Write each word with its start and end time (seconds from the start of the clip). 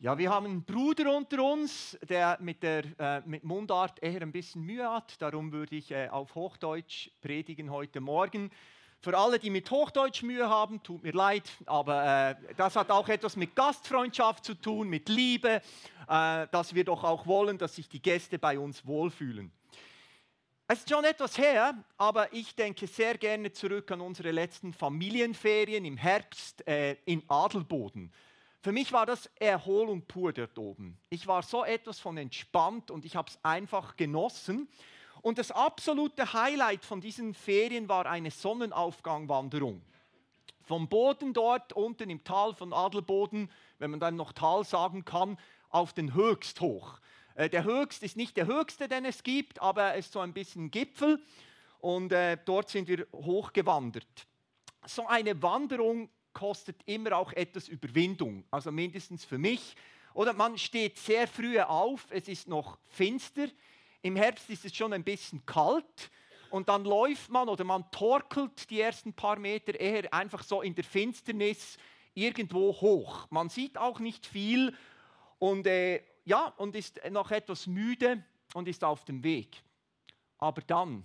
Ja, 0.00 0.16
wir 0.16 0.30
haben 0.30 0.46
einen 0.46 0.62
Bruder 0.62 1.12
unter 1.12 1.42
uns, 1.42 1.98
der 2.08 2.38
mit 2.40 2.62
der 2.62 2.84
äh, 3.00 3.20
mit 3.26 3.42
Mundart 3.42 4.00
eher 4.00 4.22
ein 4.22 4.30
bisschen 4.30 4.62
Mühe 4.62 4.88
hat. 4.88 5.20
Darum 5.20 5.50
würde 5.50 5.74
ich 5.74 5.90
äh, 5.90 6.06
auf 6.08 6.36
Hochdeutsch 6.36 7.10
predigen 7.20 7.72
heute 7.72 8.00
Morgen. 8.00 8.52
Für 9.00 9.18
alle, 9.18 9.40
die 9.40 9.50
mit 9.50 9.68
Hochdeutsch 9.72 10.22
Mühe 10.22 10.48
haben, 10.48 10.80
tut 10.84 11.02
mir 11.02 11.10
leid, 11.10 11.50
aber 11.66 12.30
äh, 12.30 12.54
das 12.56 12.76
hat 12.76 12.92
auch 12.92 13.08
etwas 13.08 13.34
mit 13.34 13.56
Gastfreundschaft 13.56 14.44
zu 14.44 14.54
tun, 14.54 14.88
mit 14.88 15.08
Liebe, 15.08 15.60
äh, 16.08 16.46
dass 16.52 16.76
wir 16.76 16.84
doch 16.84 17.02
auch 17.02 17.26
wollen, 17.26 17.58
dass 17.58 17.74
sich 17.74 17.88
die 17.88 18.00
Gäste 18.00 18.38
bei 18.38 18.56
uns 18.56 18.86
wohlfühlen. 18.86 19.50
Es 20.68 20.78
ist 20.78 20.90
schon 20.90 21.02
etwas 21.06 21.36
her, 21.38 21.74
aber 21.96 22.32
ich 22.32 22.54
denke 22.54 22.86
sehr 22.86 23.18
gerne 23.18 23.50
zurück 23.50 23.90
an 23.90 24.00
unsere 24.00 24.30
letzten 24.30 24.72
Familienferien 24.72 25.84
im 25.84 25.96
Herbst 25.96 26.64
äh, 26.68 26.98
in 27.04 27.24
Adelboden. 27.26 28.12
Für 28.60 28.72
mich 28.72 28.92
war 28.92 29.06
das 29.06 29.26
Erholung 29.36 30.02
pur 30.02 30.32
dort 30.32 30.58
oben. 30.58 30.98
Ich 31.10 31.26
war 31.26 31.42
so 31.42 31.64
etwas 31.64 32.00
von 32.00 32.16
entspannt 32.16 32.90
und 32.90 33.04
ich 33.04 33.14
habe 33.14 33.28
es 33.28 33.38
einfach 33.44 33.96
genossen. 33.96 34.68
Und 35.22 35.38
das 35.38 35.50
absolute 35.50 36.32
Highlight 36.32 36.84
von 36.84 37.00
diesen 37.00 37.34
Ferien 37.34 37.88
war 37.88 38.06
eine 38.06 38.30
Sonnenaufgangwanderung. 38.30 39.82
Vom 40.62 40.88
Boden 40.88 41.32
dort 41.32 41.72
unten 41.72 42.10
im 42.10 42.24
Tal 42.24 42.52
von 42.52 42.72
Adelboden, 42.72 43.50
wenn 43.78 43.90
man 43.90 44.00
dann 44.00 44.16
noch 44.16 44.32
Tal 44.32 44.64
sagen 44.64 45.04
kann, 45.04 45.38
auf 45.70 45.92
den 45.92 46.14
Höchst 46.14 46.60
hoch. 46.60 46.98
Äh, 47.34 47.48
der 47.48 47.64
Höchst 47.64 48.02
ist 48.02 48.16
nicht 48.16 48.36
der 48.36 48.46
höchste, 48.46 48.88
den 48.88 49.04
es 49.04 49.22
gibt, 49.22 49.62
aber 49.62 49.82
er 49.82 49.94
ist 49.94 50.12
so 50.12 50.20
ein 50.20 50.32
bisschen 50.32 50.70
Gipfel 50.70 51.22
und 51.78 52.12
äh, 52.12 52.36
dort 52.44 52.68
sind 52.68 52.88
wir 52.88 53.06
hochgewandert. 53.12 54.26
So 54.84 55.06
eine 55.06 55.40
Wanderung 55.42 56.10
kostet 56.38 56.76
immer 56.86 57.16
auch 57.16 57.32
etwas 57.32 57.66
Überwindung, 57.66 58.44
also 58.52 58.70
mindestens 58.70 59.24
für 59.24 59.38
mich. 59.38 59.74
Oder 60.14 60.32
man 60.32 60.56
steht 60.56 60.96
sehr 60.96 61.26
früh 61.26 61.58
auf, 61.58 62.06
es 62.10 62.28
ist 62.28 62.46
noch 62.46 62.78
finster, 62.90 63.48
im 64.02 64.14
Herbst 64.14 64.48
ist 64.48 64.64
es 64.64 64.76
schon 64.76 64.92
ein 64.92 65.02
bisschen 65.02 65.44
kalt 65.44 66.10
und 66.50 66.68
dann 66.68 66.84
läuft 66.84 67.28
man 67.30 67.48
oder 67.48 67.64
man 67.64 67.90
torkelt 67.90 68.70
die 68.70 68.80
ersten 68.80 69.12
paar 69.12 69.40
Meter 69.40 69.78
eher 69.78 70.14
einfach 70.14 70.44
so 70.44 70.62
in 70.62 70.76
der 70.76 70.84
Finsternis 70.84 71.76
irgendwo 72.14 72.72
hoch. 72.80 73.26
Man 73.30 73.48
sieht 73.48 73.76
auch 73.76 73.98
nicht 73.98 74.24
viel 74.24 74.72
und 75.40 75.66
äh, 75.66 76.04
ja, 76.24 76.54
und 76.56 76.76
ist 76.76 77.00
noch 77.10 77.32
etwas 77.32 77.66
müde 77.66 78.24
und 78.54 78.68
ist 78.68 78.84
auf 78.84 79.04
dem 79.04 79.24
Weg. 79.24 79.60
Aber 80.38 80.62
dann, 80.62 81.04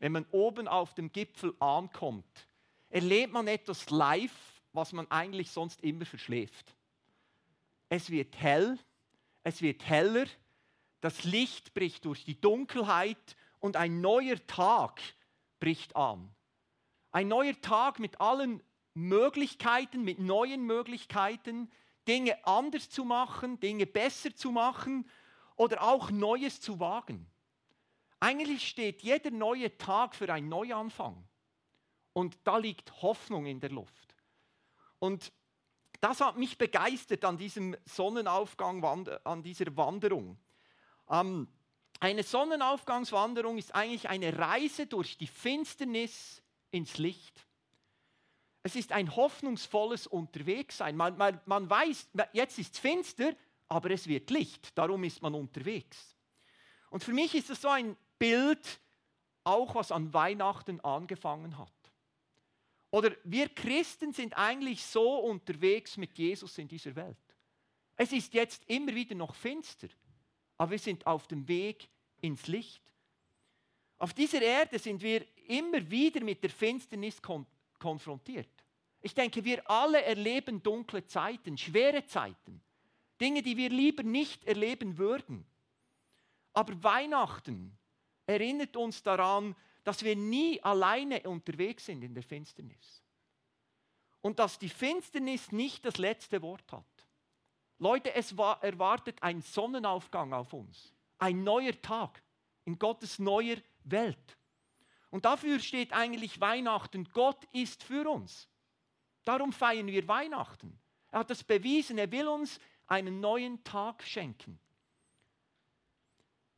wenn 0.00 0.10
man 0.10 0.26
oben 0.32 0.66
auf 0.66 0.94
dem 0.94 1.12
Gipfel 1.12 1.54
ankommt, 1.60 2.48
erlebt 2.88 3.32
man 3.32 3.46
etwas 3.46 3.88
live, 3.90 4.53
was 4.74 4.92
man 4.92 5.10
eigentlich 5.10 5.50
sonst 5.50 5.80
immer 5.82 6.04
verschläft. 6.04 6.74
Es 7.88 8.10
wird 8.10 8.36
hell, 8.36 8.78
es 9.44 9.62
wird 9.62 9.86
heller, 9.88 10.26
das 11.00 11.24
Licht 11.24 11.74
bricht 11.74 12.04
durch 12.04 12.24
die 12.24 12.40
Dunkelheit 12.40 13.36
und 13.60 13.76
ein 13.76 14.00
neuer 14.00 14.44
Tag 14.46 15.00
bricht 15.60 15.96
an. 15.96 16.34
Ein 17.12 17.28
neuer 17.28 17.58
Tag 17.60 17.98
mit 17.98 18.20
allen 18.20 18.62
Möglichkeiten, 18.94 20.02
mit 20.02 20.18
neuen 20.18 20.66
Möglichkeiten, 20.66 21.70
Dinge 22.08 22.44
anders 22.46 22.90
zu 22.90 23.04
machen, 23.04 23.60
Dinge 23.60 23.86
besser 23.86 24.34
zu 24.34 24.50
machen 24.50 25.08
oder 25.56 25.82
auch 25.82 26.10
Neues 26.10 26.60
zu 26.60 26.80
wagen. 26.80 27.26
Eigentlich 28.20 28.68
steht 28.68 29.02
jeder 29.02 29.30
neue 29.30 29.76
Tag 29.78 30.14
für 30.14 30.32
einen 30.32 30.48
Neuanfang. 30.48 31.22
Und 32.12 32.38
da 32.44 32.58
liegt 32.58 33.02
Hoffnung 33.02 33.46
in 33.46 33.60
der 33.60 33.70
Luft. 33.70 34.03
Und 34.98 35.32
das 36.00 36.20
hat 36.20 36.36
mich 36.36 36.58
begeistert 36.58 37.24
an 37.24 37.38
diesem 37.38 37.76
Sonnenaufgang, 37.84 38.84
an 39.24 39.42
dieser 39.42 39.76
Wanderung. 39.76 40.38
Ähm, 41.08 41.48
eine 42.00 42.22
Sonnenaufgangswanderung 42.22 43.56
ist 43.56 43.74
eigentlich 43.74 44.08
eine 44.08 44.36
Reise 44.38 44.86
durch 44.86 45.16
die 45.16 45.26
Finsternis 45.26 46.42
ins 46.70 46.98
Licht. 46.98 47.46
Es 48.62 48.76
ist 48.76 48.92
ein 48.92 49.14
hoffnungsvolles 49.14 50.06
Unterwegssein. 50.06 50.96
Man, 50.96 51.16
man, 51.16 51.40
man 51.46 51.68
weiß, 51.68 52.10
jetzt 52.32 52.58
ist 52.58 52.74
es 52.74 52.78
finster, 52.80 53.34
aber 53.68 53.90
es 53.90 54.06
wird 54.06 54.30
Licht. 54.30 54.76
Darum 54.76 55.04
ist 55.04 55.22
man 55.22 55.34
unterwegs. 55.34 56.16
Und 56.90 57.04
für 57.04 57.12
mich 57.12 57.34
ist 57.34 57.50
es 57.50 57.60
so 57.60 57.68
ein 57.68 57.96
Bild, 58.18 58.80
auch 59.44 59.74
was 59.74 59.92
an 59.92 60.12
Weihnachten 60.14 60.80
angefangen 60.80 61.58
hat. 61.58 61.72
Oder 62.94 63.10
wir 63.24 63.48
Christen 63.48 64.12
sind 64.12 64.38
eigentlich 64.38 64.80
so 64.84 65.18
unterwegs 65.18 65.96
mit 65.96 66.16
Jesus 66.16 66.56
in 66.58 66.68
dieser 66.68 66.94
Welt. 66.94 67.18
Es 67.96 68.12
ist 68.12 68.32
jetzt 68.34 68.62
immer 68.68 68.94
wieder 68.94 69.16
noch 69.16 69.34
finster, 69.34 69.88
aber 70.56 70.70
wir 70.70 70.78
sind 70.78 71.04
auf 71.04 71.26
dem 71.26 71.48
Weg 71.48 71.88
ins 72.20 72.46
Licht. 72.46 72.92
Auf 73.98 74.14
dieser 74.14 74.40
Erde 74.42 74.78
sind 74.78 75.02
wir 75.02 75.26
immer 75.48 75.90
wieder 75.90 76.22
mit 76.22 76.44
der 76.44 76.50
Finsternis 76.50 77.20
kon 77.20 77.44
konfrontiert. 77.80 78.64
Ich 79.00 79.12
denke, 79.12 79.44
wir 79.44 79.68
alle 79.68 80.00
erleben 80.00 80.62
dunkle 80.62 81.04
Zeiten, 81.04 81.58
schwere 81.58 82.06
Zeiten, 82.06 82.62
Dinge, 83.20 83.42
die 83.42 83.56
wir 83.56 83.70
lieber 83.70 84.04
nicht 84.04 84.44
erleben 84.44 84.98
würden. 84.98 85.44
Aber 86.52 86.80
Weihnachten 86.80 87.76
erinnert 88.24 88.76
uns 88.76 89.02
daran, 89.02 89.56
dass 89.84 90.02
wir 90.02 90.16
nie 90.16 90.60
alleine 90.62 91.22
unterwegs 91.22 91.86
sind 91.86 92.02
in 92.02 92.14
der 92.14 92.22
Finsternis. 92.22 93.02
Und 94.22 94.38
dass 94.38 94.58
die 94.58 94.70
Finsternis 94.70 95.52
nicht 95.52 95.84
das 95.84 95.98
letzte 95.98 96.40
Wort 96.42 96.72
hat. 96.72 96.84
Leute, 97.78 98.14
es 98.14 98.36
war, 98.36 98.62
erwartet 98.62 99.22
ein 99.22 99.42
Sonnenaufgang 99.42 100.32
auf 100.32 100.52
uns. 100.54 100.92
Ein 101.18 101.44
neuer 101.44 101.80
Tag 101.82 102.22
in 102.64 102.78
Gottes 102.78 103.18
neuer 103.18 103.56
Welt. 103.84 104.38
Und 105.10 105.26
dafür 105.26 105.60
steht 105.60 105.92
eigentlich 105.92 106.40
Weihnachten. 106.40 107.04
Gott 107.12 107.44
ist 107.52 107.82
für 107.82 108.08
uns. 108.10 108.48
Darum 109.24 109.52
feiern 109.52 109.86
wir 109.86 110.08
Weihnachten. 110.08 110.78
Er 111.10 111.20
hat 111.20 111.30
das 111.30 111.44
bewiesen. 111.44 111.98
Er 111.98 112.10
will 112.10 112.26
uns 112.26 112.58
einen 112.86 113.20
neuen 113.20 113.62
Tag 113.64 114.02
schenken. 114.02 114.58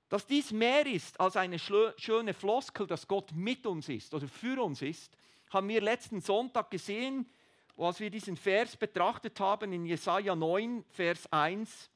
Dass 0.08 0.26
dies 0.26 0.52
mehr 0.52 0.86
ist 0.86 1.18
als 1.18 1.36
eine 1.36 1.58
schöne 1.58 2.32
Floskel, 2.32 2.86
dass 2.86 3.08
Gott 3.08 3.32
mit 3.32 3.66
uns 3.66 3.88
ist 3.88 4.14
oder 4.14 4.28
für 4.28 4.62
uns 4.62 4.82
ist, 4.82 5.16
haben 5.50 5.68
wir 5.68 5.80
letzten 5.80 6.20
Sonntag 6.20 6.70
gesehen, 6.70 7.28
als 7.76 8.00
wir 8.00 8.10
diesen 8.10 8.36
Vers 8.36 8.76
betrachtet 8.76 9.38
haben 9.40 9.72
in 9.72 9.84
Jesaja 9.84 10.34
9, 10.34 10.84
Vers 10.90 11.30
1, 11.32 11.90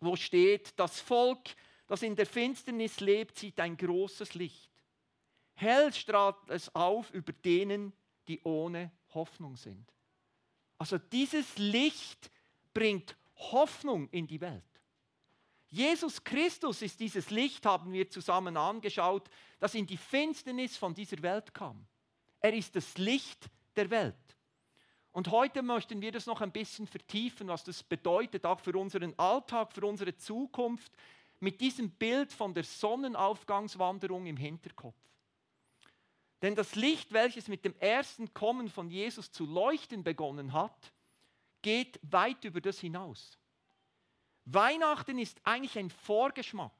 wo 0.00 0.16
steht: 0.16 0.78
Das 0.78 1.00
Volk, 1.00 1.54
das 1.86 2.02
in 2.02 2.16
der 2.16 2.26
Finsternis 2.26 3.00
lebt, 3.00 3.38
sieht 3.38 3.60
ein 3.60 3.76
großes 3.76 4.34
Licht. 4.34 4.70
Hell 5.54 5.92
strahlt 5.92 6.36
es 6.48 6.74
auf 6.74 7.12
über 7.12 7.32
denen, 7.32 7.92
die 8.26 8.40
ohne 8.42 8.90
Hoffnung 9.14 9.56
sind. 9.56 9.92
Also 10.78 10.98
dieses 10.98 11.58
Licht 11.58 12.30
bringt 12.74 13.16
Hoffnung 13.36 14.08
in 14.08 14.26
die 14.26 14.40
Welt. 14.40 14.64
Jesus 15.72 16.22
Christus 16.22 16.82
ist 16.82 17.00
dieses 17.00 17.30
Licht, 17.30 17.64
haben 17.64 17.94
wir 17.94 18.10
zusammen 18.10 18.58
angeschaut, 18.58 19.30
das 19.58 19.74
in 19.74 19.86
die 19.86 19.96
Finsternis 19.96 20.76
von 20.76 20.92
dieser 20.92 21.22
Welt 21.22 21.54
kam. 21.54 21.86
Er 22.40 22.52
ist 22.52 22.76
das 22.76 22.98
Licht 22.98 23.48
der 23.74 23.88
Welt. 23.88 24.14
Und 25.12 25.30
heute 25.30 25.62
möchten 25.62 26.02
wir 26.02 26.12
das 26.12 26.26
noch 26.26 26.42
ein 26.42 26.52
bisschen 26.52 26.86
vertiefen, 26.86 27.48
was 27.48 27.64
das 27.64 27.82
bedeutet, 27.82 28.44
auch 28.44 28.60
für 28.60 28.76
unseren 28.76 29.18
Alltag, 29.18 29.72
für 29.72 29.86
unsere 29.86 30.14
Zukunft, 30.14 30.92
mit 31.40 31.62
diesem 31.62 31.90
Bild 31.90 32.34
von 32.34 32.52
der 32.52 32.64
Sonnenaufgangswanderung 32.64 34.26
im 34.26 34.36
Hinterkopf. 34.36 35.00
Denn 36.42 36.54
das 36.54 36.74
Licht, 36.74 37.14
welches 37.14 37.48
mit 37.48 37.64
dem 37.64 37.74
ersten 37.78 38.34
Kommen 38.34 38.68
von 38.68 38.90
Jesus 38.90 39.32
zu 39.32 39.46
leuchten 39.46 40.04
begonnen 40.04 40.52
hat, 40.52 40.92
geht 41.62 41.98
weit 42.02 42.44
über 42.44 42.60
das 42.60 42.78
hinaus. 42.78 43.38
Weihnachten 44.44 45.18
ist 45.18 45.40
eigentlich 45.44 45.78
ein 45.78 45.90
Vorgeschmack, 45.90 46.72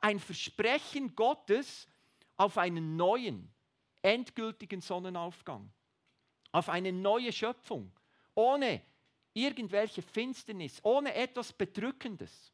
ein 0.00 0.20
Versprechen 0.20 1.14
Gottes 1.14 1.86
auf 2.36 2.58
einen 2.58 2.96
neuen, 2.96 3.52
endgültigen 4.02 4.80
Sonnenaufgang, 4.80 5.70
auf 6.52 6.68
eine 6.68 6.92
neue 6.92 7.32
Schöpfung, 7.32 7.90
ohne 8.34 8.82
irgendwelche 9.32 10.02
Finsternis, 10.02 10.80
ohne 10.82 11.14
etwas 11.14 11.52
Bedrückendes. 11.52 12.52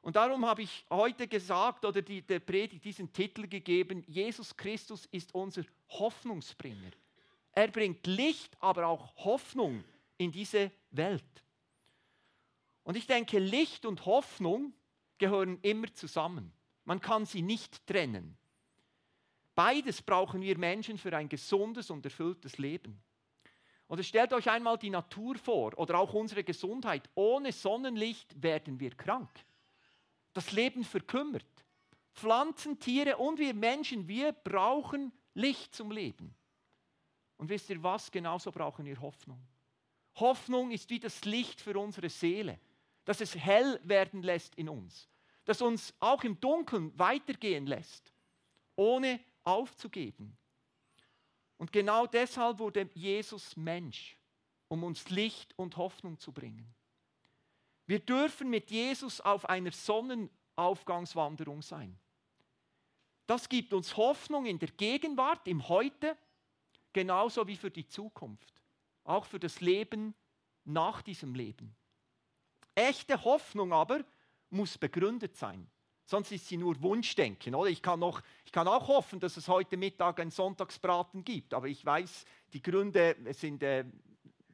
Und 0.00 0.16
darum 0.16 0.46
habe 0.46 0.62
ich 0.62 0.86
heute 0.90 1.26
gesagt 1.26 1.84
oder 1.84 2.00
die, 2.00 2.22
der 2.22 2.40
Predigt 2.40 2.84
diesen 2.84 3.12
Titel 3.12 3.48
gegeben, 3.48 4.04
Jesus 4.06 4.56
Christus 4.56 5.06
ist 5.06 5.34
unser 5.34 5.64
Hoffnungsbringer. 5.88 6.92
Er 7.52 7.68
bringt 7.68 8.06
Licht, 8.06 8.56
aber 8.60 8.86
auch 8.86 9.16
Hoffnung 9.16 9.82
in 10.16 10.30
diese 10.30 10.70
Welt. 10.90 11.24
Und 12.86 12.96
ich 12.96 13.08
denke, 13.08 13.40
Licht 13.40 13.84
und 13.84 14.06
Hoffnung 14.06 14.72
gehören 15.18 15.58
immer 15.62 15.92
zusammen. 15.92 16.52
Man 16.84 17.00
kann 17.00 17.26
sie 17.26 17.42
nicht 17.42 17.84
trennen. 17.84 18.38
Beides 19.56 20.00
brauchen 20.00 20.40
wir 20.40 20.56
Menschen 20.56 20.96
für 20.96 21.16
ein 21.16 21.28
gesundes 21.28 21.90
und 21.90 22.04
erfülltes 22.04 22.58
Leben. 22.58 23.02
Oder 23.88 24.04
stellt 24.04 24.32
euch 24.32 24.48
einmal 24.48 24.78
die 24.78 24.90
Natur 24.90 25.34
vor 25.34 25.76
oder 25.76 25.98
auch 25.98 26.14
unsere 26.14 26.44
Gesundheit. 26.44 27.10
Ohne 27.16 27.50
Sonnenlicht 27.50 28.40
werden 28.40 28.78
wir 28.78 28.92
krank. 28.92 29.30
Das 30.32 30.52
Leben 30.52 30.84
verkümmert. 30.84 31.66
Pflanzen, 32.14 32.78
Tiere 32.78 33.16
und 33.16 33.40
wir 33.40 33.54
Menschen, 33.54 34.06
wir 34.06 34.30
brauchen 34.30 35.10
Licht 35.34 35.74
zum 35.74 35.90
Leben. 35.90 36.36
Und 37.36 37.48
wisst 37.48 37.68
ihr 37.68 37.82
was? 37.82 38.12
Genauso 38.12 38.52
brauchen 38.52 38.84
wir 38.84 39.00
Hoffnung. 39.00 39.44
Hoffnung 40.14 40.70
ist 40.70 40.88
wie 40.88 41.00
das 41.00 41.24
Licht 41.24 41.60
für 41.60 41.76
unsere 41.76 42.08
Seele, 42.08 42.60
dass 43.06 43.22
es 43.22 43.34
hell 43.34 43.80
werden 43.84 44.22
lässt 44.22 44.54
in 44.56 44.68
uns, 44.68 45.08
das 45.46 45.62
uns 45.62 45.94
auch 46.00 46.22
im 46.24 46.38
Dunkeln 46.38 46.96
weitergehen 46.98 47.66
lässt, 47.66 48.12
ohne 48.74 49.20
aufzugeben. 49.44 50.36
Und 51.56 51.72
genau 51.72 52.06
deshalb 52.06 52.58
wurde 52.58 52.90
Jesus 52.92 53.56
Mensch, 53.56 54.18
um 54.68 54.84
uns 54.84 55.08
Licht 55.08 55.54
und 55.56 55.78
Hoffnung 55.78 56.18
zu 56.18 56.32
bringen. 56.32 56.74
Wir 57.86 58.00
dürfen 58.00 58.50
mit 58.50 58.70
Jesus 58.70 59.20
auf 59.20 59.48
einer 59.48 59.70
Sonnenaufgangswanderung 59.70 61.62
sein. 61.62 61.96
Das 63.26 63.48
gibt 63.48 63.72
uns 63.72 63.96
Hoffnung 63.96 64.46
in 64.46 64.58
der 64.58 64.70
Gegenwart, 64.70 65.46
im 65.46 65.68
Heute, 65.68 66.16
genauso 66.92 67.46
wie 67.46 67.56
für 67.56 67.70
die 67.70 67.86
Zukunft, 67.86 68.52
auch 69.04 69.24
für 69.24 69.38
das 69.38 69.60
Leben 69.60 70.14
nach 70.64 71.02
diesem 71.02 71.34
Leben. 71.34 71.76
Echte 72.76 73.24
Hoffnung 73.24 73.72
aber 73.72 74.04
muss 74.50 74.78
begründet 74.78 75.36
sein. 75.36 75.66
Sonst 76.04 76.30
ist 76.30 76.46
sie 76.46 76.56
nur 76.56 76.80
Wunschdenken. 76.82 77.54
Oder? 77.54 77.70
Ich, 77.70 77.82
kann 77.82 77.98
noch, 77.98 78.22
ich 78.44 78.52
kann 78.52 78.68
auch 78.68 78.86
hoffen, 78.86 79.18
dass 79.18 79.36
es 79.36 79.48
heute 79.48 79.76
Mittag 79.76 80.20
ein 80.20 80.30
Sonntagsbraten 80.30 81.24
gibt, 81.24 81.52
aber 81.52 81.66
ich 81.66 81.84
weiß, 81.84 82.24
die 82.52 82.62
Gründe 82.62 83.16
sind, 83.32 83.62
äh, 83.62 83.84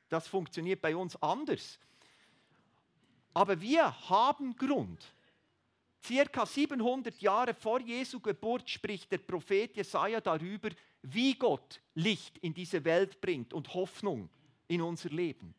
das 0.09 0.29
funktioniert 0.29 0.81
bei 0.81 0.97
uns 0.97 1.21
anders. 1.21 1.79
Aber 3.35 3.61
wir 3.61 4.09
haben 4.09 4.57
Grund. 4.57 5.05
Circa 6.05 6.47
700 6.47 7.21
Jahre 7.21 7.55
vor 7.55 7.81
Jesu 7.81 8.19
Geburt 8.21 8.69
spricht 8.69 9.13
der 9.13 9.19
Prophet 9.19 9.77
Jesaja 9.77 10.21
darüber, 10.21 10.71
wie 11.03 11.35
Gott 11.35 11.81
Licht 11.95 12.39
in 12.39 12.55
diese 12.55 12.85
Welt 12.85 13.21
bringt 13.21 13.53
und 13.53 13.73
Hoffnung 13.75 14.29
in 14.69 14.81
unser 14.81 15.11
Leben. 15.11 15.55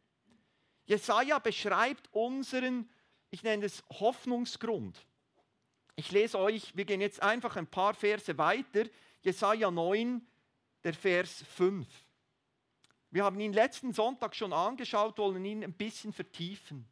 Jesaja 0.85 1.39
beschreibt 1.39 2.09
unseren, 2.13 2.89
ich 3.29 3.43
nenne 3.43 3.65
es 3.65 3.83
Hoffnungsgrund. 3.89 5.05
Ich 5.95 6.11
lese 6.11 6.39
euch, 6.39 6.75
wir 6.75 6.85
gehen 6.85 7.01
jetzt 7.01 7.21
einfach 7.21 7.55
ein 7.55 7.67
paar 7.67 7.93
Verse 7.93 8.37
weiter. 8.37 8.85
Jesaja 9.21 9.69
9, 9.69 10.25
der 10.83 10.93
Vers 10.93 11.43
5. 11.55 11.87
Wir 13.11 13.23
haben 13.23 13.39
ihn 13.39 13.53
letzten 13.53 13.93
Sonntag 13.93 14.35
schon 14.35 14.53
angeschaut, 14.53 15.17
wollen 15.19 15.45
ihn 15.45 15.63
ein 15.63 15.73
bisschen 15.73 16.11
vertiefen. 16.11 16.87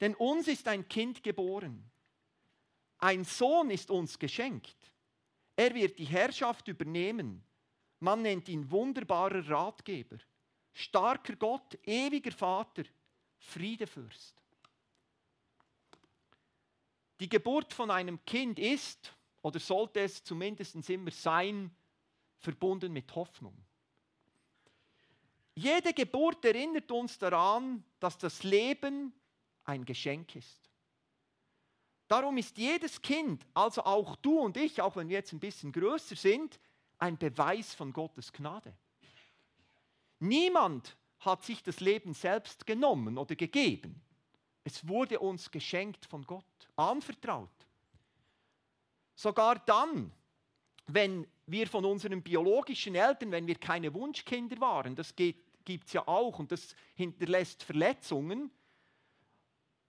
Denn 0.00 0.14
uns 0.14 0.48
ist 0.48 0.68
ein 0.68 0.86
Kind 0.86 1.22
geboren. 1.22 1.90
Ein 2.98 3.24
Sohn 3.24 3.70
ist 3.70 3.90
uns 3.90 4.18
geschenkt. 4.18 4.76
Er 5.56 5.74
wird 5.74 5.98
die 5.98 6.04
Herrschaft 6.04 6.68
übernehmen. 6.68 7.42
Man 8.00 8.22
nennt 8.22 8.48
ihn 8.48 8.70
wunderbarer 8.70 9.48
Ratgeber, 9.48 10.18
starker 10.74 11.36
Gott, 11.36 11.78
ewiger 11.84 12.32
Vater, 12.32 12.82
Friedefürst. 13.38 14.34
Die 17.20 17.28
Geburt 17.28 17.72
von 17.72 17.90
einem 17.90 18.22
Kind 18.24 18.58
ist, 18.58 19.14
oder 19.40 19.60
sollte 19.60 20.00
es 20.00 20.22
zumindest 20.22 20.88
immer 20.90 21.10
sein, 21.10 21.70
verbunden 22.38 22.92
mit 22.92 23.14
Hoffnung. 23.14 23.56
Jede 25.54 25.94
Geburt 25.94 26.44
erinnert 26.44 26.90
uns 26.90 27.18
daran, 27.18 27.84
dass 28.00 28.18
das 28.18 28.42
Leben 28.42 29.12
ein 29.64 29.84
Geschenk 29.84 30.34
ist. 30.34 30.68
Darum 32.08 32.36
ist 32.36 32.58
jedes 32.58 33.00
Kind, 33.00 33.46
also 33.54 33.82
auch 33.84 34.16
du 34.16 34.40
und 34.40 34.56
ich, 34.56 34.82
auch 34.82 34.96
wenn 34.96 35.08
wir 35.08 35.18
jetzt 35.18 35.32
ein 35.32 35.40
bisschen 35.40 35.72
größer 35.72 36.16
sind, 36.16 36.58
ein 36.98 37.16
Beweis 37.16 37.74
von 37.74 37.92
Gottes 37.92 38.32
Gnade. 38.32 38.74
Niemand 40.24 40.96
hat 41.20 41.44
sich 41.44 41.62
das 41.62 41.80
Leben 41.80 42.14
selbst 42.14 42.66
genommen 42.66 43.18
oder 43.18 43.36
gegeben. 43.36 44.00
Es 44.64 44.88
wurde 44.88 45.20
uns 45.20 45.50
geschenkt 45.50 46.06
von 46.06 46.22
Gott, 46.22 46.44
anvertraut. 46.76 47.50
Sogar 49.14 49.58
dann, 49.58 50.10
wenn 50.86 51.26
wir 51.46 51.66
von 51.66 51.84
unseren 51.84 52.22
biologischen 52.22 52.94
Eltern, 52.94 53.32
wenn 53.32 53.46
wir 53.46 53.56
keine 53.56 53.92
Wunschkinder 53.92 54.58
waren, 54.60 54.96
das 54.96 55.14
gibt 55.14 55.86
es 55.86 55.92
ja 55.92 56.08
auch 56.08 56.38
und 56.38 56.50
das 56.50 56.74
hinterlässt 56.94 57.62
Verletzungen. 57.62 58.50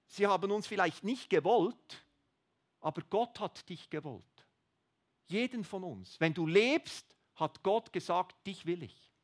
Sie 0.07 0.27
haben 0.27 0.51
uns 0.51 0.67
vielleicht 0.67 1.05
nicht 1.05 1.29
gewollt, 1.29 2.05
aber 2.81 3.01
Gott 3.09 3.39
hat 3.39 3.67
dich 3.69 3.89
gewollt. 3.89 4.45
Jeden 5.27 5.63
von 5.63 5.85
uns. 5.85 6.19
Wenn 6.19 6.33
du 6.33 6.45
lebst, 6.45 7.15
hat 7.35 7.63
Gott 7.63 7.93
gesagt, 7.93 8.45
dich 8.45 8.65
will 8.65 8.83
ich. 8.83 9.14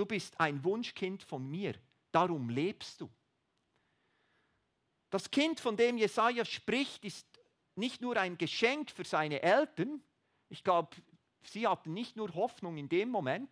Du 0.00 0.06
bist 0.06 0.40
ein 0.40 0.64
Wunschkind 0.64 1.22
von 1.22 1.46
mir, 1.46 1.74
darum 2.10 2.48
lebst 2.48 3.02
du. 3.02 3.10
Das 5.10 5.30
Kind, 5.30 5.60
von 5.60 5.76
dem 5.76 5.98
Jesaja 5.98 6.46
spricht, 6.46 7.04
ist 7.04 7.26
nicht 7.74 8.00
nur 8.00 8.16
ein 8.16 8.38
Geschenk 8.38 8.90
für 8.90 9.04
seine 9.04 9.42
Eltern. 9.42 10.02
Ich 10.48 10.64
glaube, 10.64 10.96
sie 11.42 11.68
hatten 11.68 11.92
nicht 11.92 12.16
nur 12.16 12.32
Hoffnung 12.32 12.78
in 12.78 12.88
dem 12.88 13.10
Moment, 13.10 13.50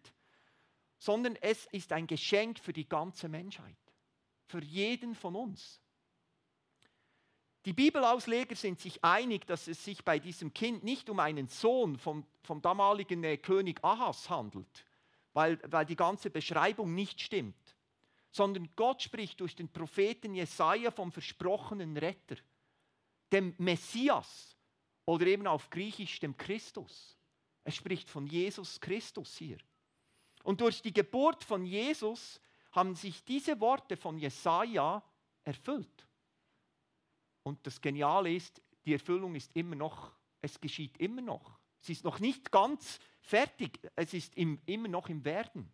sondern 0.96 1.36
es 1.36 1.66
ist 1.66 1.92
ein 1.92 2.06
Geschenk 2.06 2.58
für 2.60 2.72
die 2.72 2.88
ganze 2.88 3.28
Menschheit, 3.28 3.76
für 4.46 4.62
jeden 4.62 5.14
von 5.14 5.36
uns. 5.36 5.82
Die 7.66 7.74
Bibelausleger 7.74 8.56
sind 8.56 8.80
sich 8.80 9.04
einig, 9.04 9.46
dass 9.46 9.68
es 9.68 9.84
sich 9.84 10.02
bei 10.02 10.18
diesem 10.18 10.54
Kind 10.54 10.82
nicht 10.82 11.10
um 11.10 11.20
einen 11.20 11.48
Sohn 11.48 11.98
vom, 11.98 12.24
vom 12.42 12.62
damaligen 12.62 13.22
äh, 13.22 13.36
König 13.36 13.84
Ahas 13.84 14.30
handelt, 14.30 14.86
weil, 15.38 15.58
weil 15.70 15.86
die 15.86 15.96
ganze 15.96 16.30
Beschreibung 16.30 16.94
nicht 16.94 17.20
stimmt 17.20 17.78
sondern 18.30 18.68
Gott 18.76 19.02
spricht 19.02 19.40
durch 19.40 19.56
den 19.56 19.68
Propheten 19.68 20.34
Jesaja 20.34 20.90
vom 20.90 21.10
versprochenen 21.10 21.96
Retter, 21.96 22.36
dem 23.32 23.54
Messias 23.58 24.56
oder 25.06 25.26
eben 25.26 25.46
auf 25.46 25.70
Griechisch 25.70 26.20
dem 26.20 26.36
Christus. 26.36 27.16
Er 27.64 27.72
spricht 27.72 28.08
von 28.08 28.26
Jesus 28.26 28.80
Christus 28.80 29.36
hier. 29.36 29.58
Und 30.44 30.60
durch 30.60 30.82
die 30.82 30.92
Geburt 30.92 31.44
von 31.44 31.64
Jesus 31.64 32.40
haben 32.72 32.94
sich 32.94 33.24
diese 33.24 33.60
Worte 33.60 33.96
von 33.96 34.18
Jesaja 34.18 35.02
erfüllt. 35.44 36.06
Und 37.42 37.66
das 37.66 37.80
Geniale 37.80 38.32
ist, 38.34 38.62
die 38.84 38.92
Erfüllung 38.92 39.34
ist 39.34 39.54
immer 39.56 39.74
noch, 39.74 40.12
es 40.40 40.60
geschieht 40.60 40.96
immer 40.98 41.22
noch. 41.22 41.58
Es 41.80 41.88
ist 41.88 42.04
noch 42.04 42.20
nicht 42.20 42.50
ganz 42.50 43.00
fertig, 43.28 43.78
es 43.94 44.14
ist 44.14 44.36
im, 44.36 44.58
immer 44.66 44.88
noch 44.88 45.08
im 45.08 45.24
Werden. 45.24 45.70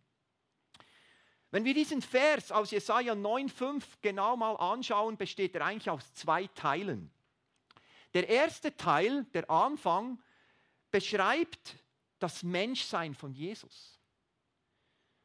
Wenn 1.51 1.63
wir 1.63 1.73
diesen 1.73 2.01
Vers 2.01 2.51
aus 2.51 2.71
Jesaja 2.71 3.13
9,5 3.13 3.83
genau 4.01 4.35
mal 4.35 4.55
anschauen, 4.55 5.15
besteht 5.15 5.55
er 5.55 5.65
eigentlich 5.65 5.89
aus 5.89 6.13
zwei 6.13 6.47
Teilen. 6.47 7.09
Der 8.13 8.27
erste 8.27 8.75
Teil, 8.75 9.25
der 9.33 9.49
Anfang, 9.49 10.21
beschreibt 10.91 11.77
das 12.19 12.43
Menschsein 12.43 13.15
von 13.15 13.33
Jesus. 13.33 13.99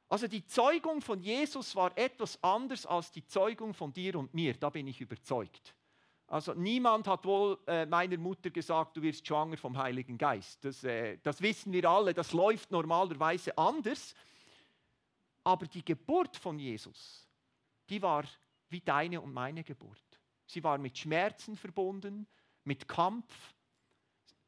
Also 0.08 0.28
die 0.28 0.44
Zeugung 0.46 1.00
von 1.00 1.20
Jesus 1.20 1.74
war 1.74 1.96
etwas 1.96 2.42
anders 2.42 2.86
als 2.86 3.10
die 3.10 3.24
Zeugung 3.26 3.74
von 3.74 3.92
dir 3.92 4.16
und 4.16 4.34
mir, 4.34 4.54
da 4.54 4.70
bin 4.70 4.86
ich 4.86 5.00
überzeugt. 5.00 5.74
Also 6.30 6.54
niemand 6.54 7.08
hat 7.08 7.24
wohl 7.24 7.58
äh, 7.66 7.84
meiner 7.86 8.16
Mutter 8.16 8.50
gesagt, 8.50 8.96
du 8.96 9.02
wirst 9.02 9.26
schwanger 9.26 9.56
vom 9.56 9.76
Heiligen 9.76 10.16
Geist. 10.16 10.64
Das, 10.64 10.84
äh, 10.84 11.18
das 11.24 11.42
wissen 11.42 11.72
wir 11.72 11.90
alle, 11.90 12.14
das 12.14 12.32
läuft 12.32 12.70
normalerweise 12.70 13.58
anders. 13.58 14.14
Aber 15.42 15.66
die 15.66 15.84
Geburt 15.84 16.36
von 16.36 16.56
Jesus, 16.56 17.28
die 17.88 18.00
war 18.00 18.24
wie 18.68 18.80
deine 18.80 19.20
und 19.20 19.32
meine 19.32 19.64
Geburt. 19.64 20.20
Sie 20.46 20.62
war 20.62 20.78
mit 20.78 20.96
Schmerzen 20.96 21.56
verbunden, 21.56 22.28
mit 22.62 22.86
Kampf. 22.86 23.52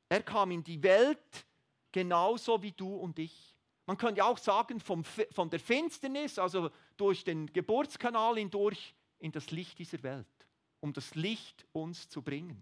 Er 0.08 0.22
kam 0.22 0.52
in 0.52 0.62
die 0.62 0.80
Welt 0.84 1.46
genauso 1.90 2.62
wie 2.62 2.72
du 2.72 2.94
und 2.94 3.18
ich. 3.18 3.56
Man 3.86 3.96
könnte 3.98 4.24
auch 4.24 4.38
sagen, 4.38 4.78
vom, 4.78 5.02
von 5.02 5.50
der 5.50 5.58
Finsternis, 5.58 6.38
also 6.38 6.70
durch 6.96 7.24
den 7.24 7.52
Geburtskanal 7.52 8.36
hindurch, 8.36 8.94
in 9.18 9.32
das 9.32 9.50
Licht 9.50 9.80
dieser 9.80 10.00
Welt, 10.04 10.41
um 10.82 10.92
das 10.92 11.14
Licht 11.14 11.64
uns 11.72 12.08
zu 12.08 12.20
bringen. 12.20 12.60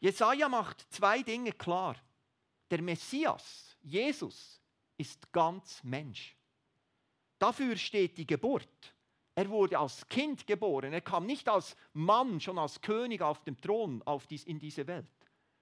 Jesaja 0.00 0.48
macht 0.48 0.86
zwei 0.92 1.22
Dinge 1.22 1.52
klar. 1.52 1.96
Der 2.70 2.80
Messias, 2.80 3.76
Jesus, 3.82 4.62
ist 4.96 5.30
ganz 5.32 5.82
Mensch. 5.82 6.36
Dafür 7.38 7.76
steht 7.76 8.16
die 8.16 8.26
Geburt. 8.26 8.94
Er 9.34 9.48
wurde 9.50 9.78
als 9.78 10.06
Kind 10.08 10.46
geboren. 10.46 10.92
Er 10.92 11.00
kam 11.00 11.26
nicht 11.26 11.48
als 11.48 11.76
Mann, 11.92 12.40
schon 12.40 12.58
als 12.58 12.80
König 12.80 13.20
auf 13.20 13.42
dem 13.42 13.60
Thron 13.60 14.02
auf 14.04 14.26
dies, 14.26 14.44
in 14.44 14.58
diese 14.58 14.86
Welt, 14.86 15.06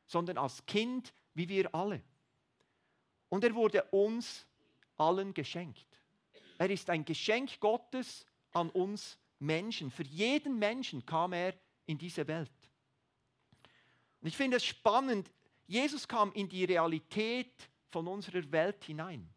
sondern 0.07 0.38
als 0.38 0.64
Kind 0.66 1.14
wie 1.35 1.49
wir 1.49 1.75
alle. 1.75 2.02
Und 3.31 3.43
er 3.43 3.55
wurde 3.55 3.83
uns 3.85 4.47
allen 4.97 5.33
geschenkt. 5.33 5.87
Er 6.59 6.71
ist 6.71 6.88
ein 6.90 7.05
Geschenk 7.05 7.59
Gottes 7.61 8.26
an 8.52 8.71
uns 8.71 9.19
Menschen. 9.38 9.90
Für 9.90 10.05
jeden 10.05 10.59
Menschen 10.59 11.05
kam 11.05 11.33
er 11.33 11.55
in 11.87 11.99
diese 11.99 12.26
Welt. 12.26 12.50
Und 14.21 14.28
ich 14.28 14.37
finde 14.37 14.57
es 14.57 14.64
spannend, 14.64 15.31
Jesus 15.66 16.07
kam 16.07 16.33
in 16.33 16.49
die 16.49 16.64
Realität 16.64 17.69
von 17.90 18.07
unserer 18.07 18.50
Welt 18.52 18.85
hinein. 18.85 19.28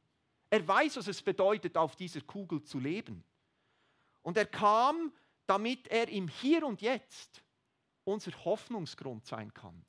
Er 0.50 0.68
weiß, 0.68 0.98
was 0.98 1.08
es 1.08 1.22
bedeutet, 1.22 1.78
auf 1.78 1.96
dieser 1.96 2.22
Kugel 2.22 2.64
zu 2.64 2.80
leben. 2.80 3.24
Und 4.22 4.38
er 4.38 4.46
kam, 4.46 5.14
damit 5.46 5.88
er 5.88 6.08
im 6.10 6.28
Hier 6.28 6.66
und 6.66 6.82
Jetzt 6.82 7.44
unser 8.04 8.32
Hoffnungsgrund 8.46 9.26
sein 9.26 9.54
kann. 9.54 9.86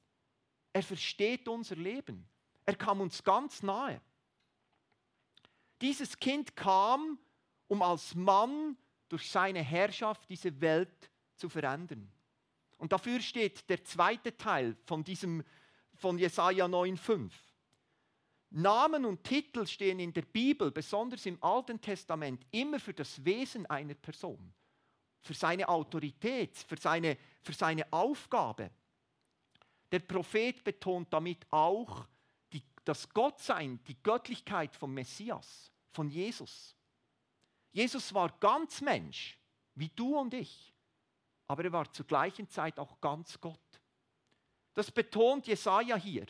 Er 0.72 0.82
versteht 0.82 1.48
unser 1.48 1.76
Leben. 1.76 2.28
Er 2.66 2.76
kam 2.76 3.00
uns 3.00 3.22
ganz 3.24 3.62
nahe. 3.62 4.00
Dieses 5.80 6.16
Kind 6.18 6.54
kam, 6.54 7.18
um 7.68 7.82
als 7.82 8.14
Mann 8.14 8.76
durch 9.10 9.30
seine 9.30 9.62
Herrschaft 9.62 10.28
diese 10.30 10.58
Welt 10.60 11.10
zu 11.36 11.48
verändern. 11.48 12.10
Und 12.78 12.92
dafür 12.92 13.20
steht 13.20 13.68
der 13.68 13.84
zweite 13.84 14.34
Teil 14.36 14.76
von 14.86 15.04
diesem 15.04 15.44
von 16.00 16.18
Jesaja 16.18 16.64
9,5. 16.64 17.30
Namen 18.52 19.04
und 19.04 19.22
Titel 19.22 19.66
stehen 19.66 20.00
in 20.00 20.12
der 20.12 20.22
Bibel, 20.22 20.70
besonders 20.70 21.26
im 21.26 21.40
Alten 21.42 21.80
Testament, 21.80 22.44
immer 22.50 22.80
für 22.80 22.94
das 22.94 23.24
Wesen 23.24 23.66
einer 23.66 23.94
Person, 23.94 24.52
für 25.20 25.34
seine 25.34 25.68
Autorität, 25.68 26.56
für 26.56 26.76
seine, 26.76 27.16
für 27.42 27.52
seine 27.52 27.92
Aufgabe. 27.92 28.70
Der 29.92 30.00
Prophet 30.00 30.64
betont 30.64 31.12
damit 31.12 31.46
auch 31.50 32.06
die, 32.52 32.62
das 32.84 33.08
Gottsein, 33.08 33.78
die 33.86 34.02
Göttlichkeit 34.02 34.74
vom 34.74 34.94
Messias, 34.94 35.70
von 35.92 36.08
Jesus. 36.08 36.74
Jesus 37.72 38.12
war 38.12 38.30
ganz 38.40 38.80
Mensch, 38.80 39.38
wie 39.74 39.88
du 39.88 40.18
und 40.18 40.34
ich, 40.34 40.74
aber 41.46 41.64
er 41.64 41.72
war 41.72 41.92
zur 41.92 42.06
gleichen 42.06 42.48
Zeit 42.48 42.78
auch 42.78 43.00
ganz 43.00 43.40
Gott. 43.40 43.58
Das 44.74 44.90
betont 44.90 45.46
Jesaja 45.46 45.96
hier. 45.96 46.26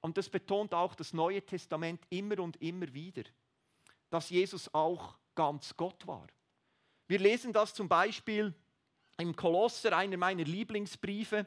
Und 0.00 0.18
das 0.18 0.28
betont 0.28 0.74
auch 0.74 0.94
das 0.94 1.14
Neue 1.14 1.40
Testament 1.40 2.04
immer 2.10 2.38
und 2.40 2.60
immer 2.60 2.92
wieder, 2.92 3.22
dass 4.10 4.28
Jesus 4.28 4.72
auch 4.74 5.16
ganz 5.34 5.74
Gott 5.76 6.06
war. 6.06 6.26
Wir 7.06 7.18
lesen 7.18 7.52
das 7.52 7.72
zum 7.72 7.88
Beispiel 7.88 8.52
im 9.16 9.34
Kolosser, 9.34 9.96
einer 9.96 10.16
meiner 10.16 10.44
Lieblingsbriefe 10.44 11.46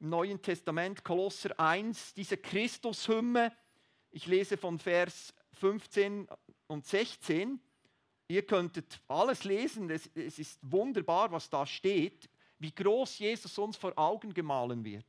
im 0.00 0.08
Neuen 0.08 0.40
Testament, 0.40 1.04
Kolosser 1.04 1.58
1, 1.60 2.14
diese 2.14 2.36
Christushymne. 2.36 3.54
Ich 4.10 4.26
lese 4.26 4.56
von 4.56 4.78
Vers 4.78 5.34
15 5.52 6.28
und 6.66 6.86
16. 6.86 7.60
Ihr 8.28 8.46
könntet 8.46 9.00
alles 9.06 9.44
lesen, 9.44 9.90
es, 9.90 10.08
es 10.14 10.38
ist 10.38 10.58
wunderbar, 10.62 11.30
was 11.30 11.48
da 11.50 11.66
steht, 11.66 12.28
wie 12.58 12.74
groß 12.74 13.18
Jesus 13.18 13.58
uns 13.58 13.76
vor 13.76 13.92
Augen 13.98 14.32
gemahlen 14.32 14.84
wird. 14.84 15.04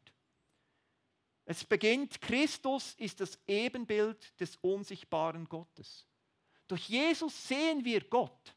Es 1.45 1.63
beginnt, 1.63 2.19
Christus 2.19 2.95
ist 2.98 3.22
das 3.22 3.39
Ebenbild 3.48 4.39
des 4.39 4.57
unsichtbaren 4.57 5.48
Gottes. 5.48 6.07
Durch 6.67 6.89
Jesus 6.89 7.48
sehen 7.48 7.86
wir 7.86 8.01
Gott. 8.01 8.55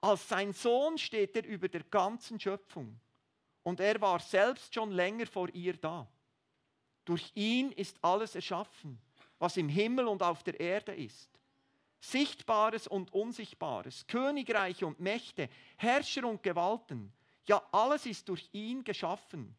Als 0.00 0.28
sein 0.28 0.52
Sohn 0.52 0.98
steht 0.98 1.36
er 1.36 1.44
über 1.46 1.68
der 1.68 1.84
ganzen 1.84 2.38
Schöpfung 2.38 3.00
und 3.62 3.80
er 3.80 4.00
war 4.00 4.20
selbst 4.20 4.74
schon 4.74 4.90
länger 4.90 5.26
vor 5.26 5.48
ihr 5.50 5.76
da. 5.76 6.06
Durch 7.04 7.30
ihn 7.34 7.72
ist 7.72 7.96
alles 8.02 8.34
erschaffen, 8.34 9.00
was 9.38 9.56
im 9.56 9.68
Himmel 9.68 10.06
und 10.08 10.22
auf 10.22 10.42
der 10.42 10.58
Erde 10.58 10.94
ist. 10.94 11.37
Sichtbares 12.00 12.86
und 12.86 13.12
Unsichtbares, 13.12 14.06
Königreiche 14.06 14.86
und 14.86 15.00
Mächte, 15.00 15.48
Herrscher 15.76 16.26
und 16.26 16.42
Gewalten, 16.42 17.12
ja 17.46 17.62
alles 17.72 18.06
ist 18.06 18.28
durch 18.28 18.48
ihn 18.52 18.84
geschaffen 18.84 19.56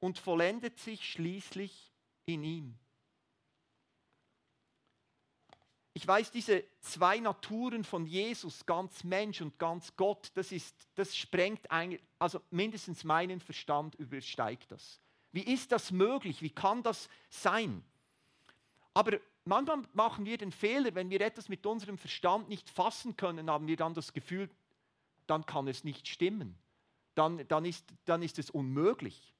und 0.00 0.18
vollendet 0.18 0.78
sich 0.78 1.10
schließlich 1.10 1.92
in 2.26 2.44
ihm. 2.44 2.78
Ich 5.96 6.06
weiß, 6.06 6.32
diese 6.32 6.64
zwei 6.80 7.20
Naturen 7.20 7.84
von 7.84 8.04
Jesus, 8.04 8.66
ganz 8.66 9.04
Mensch 9.04 9.40
und 9.40 9.58
ganz 9.58 9.94
Gott, 9.96 10.32
das, 10.34 10.50
ist, 10.50 10.76
das 10.96 11.16
sprengt 11.16 11.70
eigentlich, 11.70 12.02
also 12.18 12.40
mindestens 12.50 13.04
meinen 13.04 13.40
Verstand 13.40 13.94
übersteigt 13.94 14.72
das. 14.72 15.00
Wie 15.30 15.42
ist 15.42 15.70
das 15.70 15.92
möglich? 15.92 16.42
Wie 16.42 16.50
kann 16.50 16.82
das 16.82 17.08
sein? 17.30 17.84
Aber 18.92 19.18
manchmal 19.44 19.82
machen 19.92 20.24
wir 20.24 20.38
den 20.38 20.52
Fehler, 20.52 20.94
wenn 20.94 21.10
wir 21.10 21.20
etwas 21.20 21.48
mit 21.48 21.64
unserem 21.66 21.98
Verstand 21.98 22.48
nicht 22.48 22.70
fassen 22.70 23.16
können, 23.16 23.50
haben 23.50 23.66
wir 23.66 23.76
dann 23.76 23.94
das 23.94 24.12
Gefühl, 24.12 24.50
dann 25.26 25.46
kann 25.46 25.68
es 25.68 25.84
nicht 25.84 26.08
stimmen. 26.08 26.58
Dann, 27.14 27.46
dann, 27.48 27.64
ist, 27.64 27.86
dann 28.04 28.22
ist 28.22 28.38
es 28.38 28.50
unmöglich. 28.50 29.34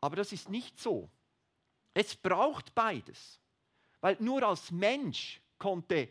Aber 0.00 0.16
das 0.16 0.32
ist 0.32 0.48
nicht 0.48 0.78
so. 0.78 1.10
Es 1.94 2.14
braucht 2.16 2.74
beides. 2.74 3.40
Weil 4.00 4.16
nur 4.20 4.42
als 4.42 4.70
Mensch 4.70 5.40
konnte 5.58 6.08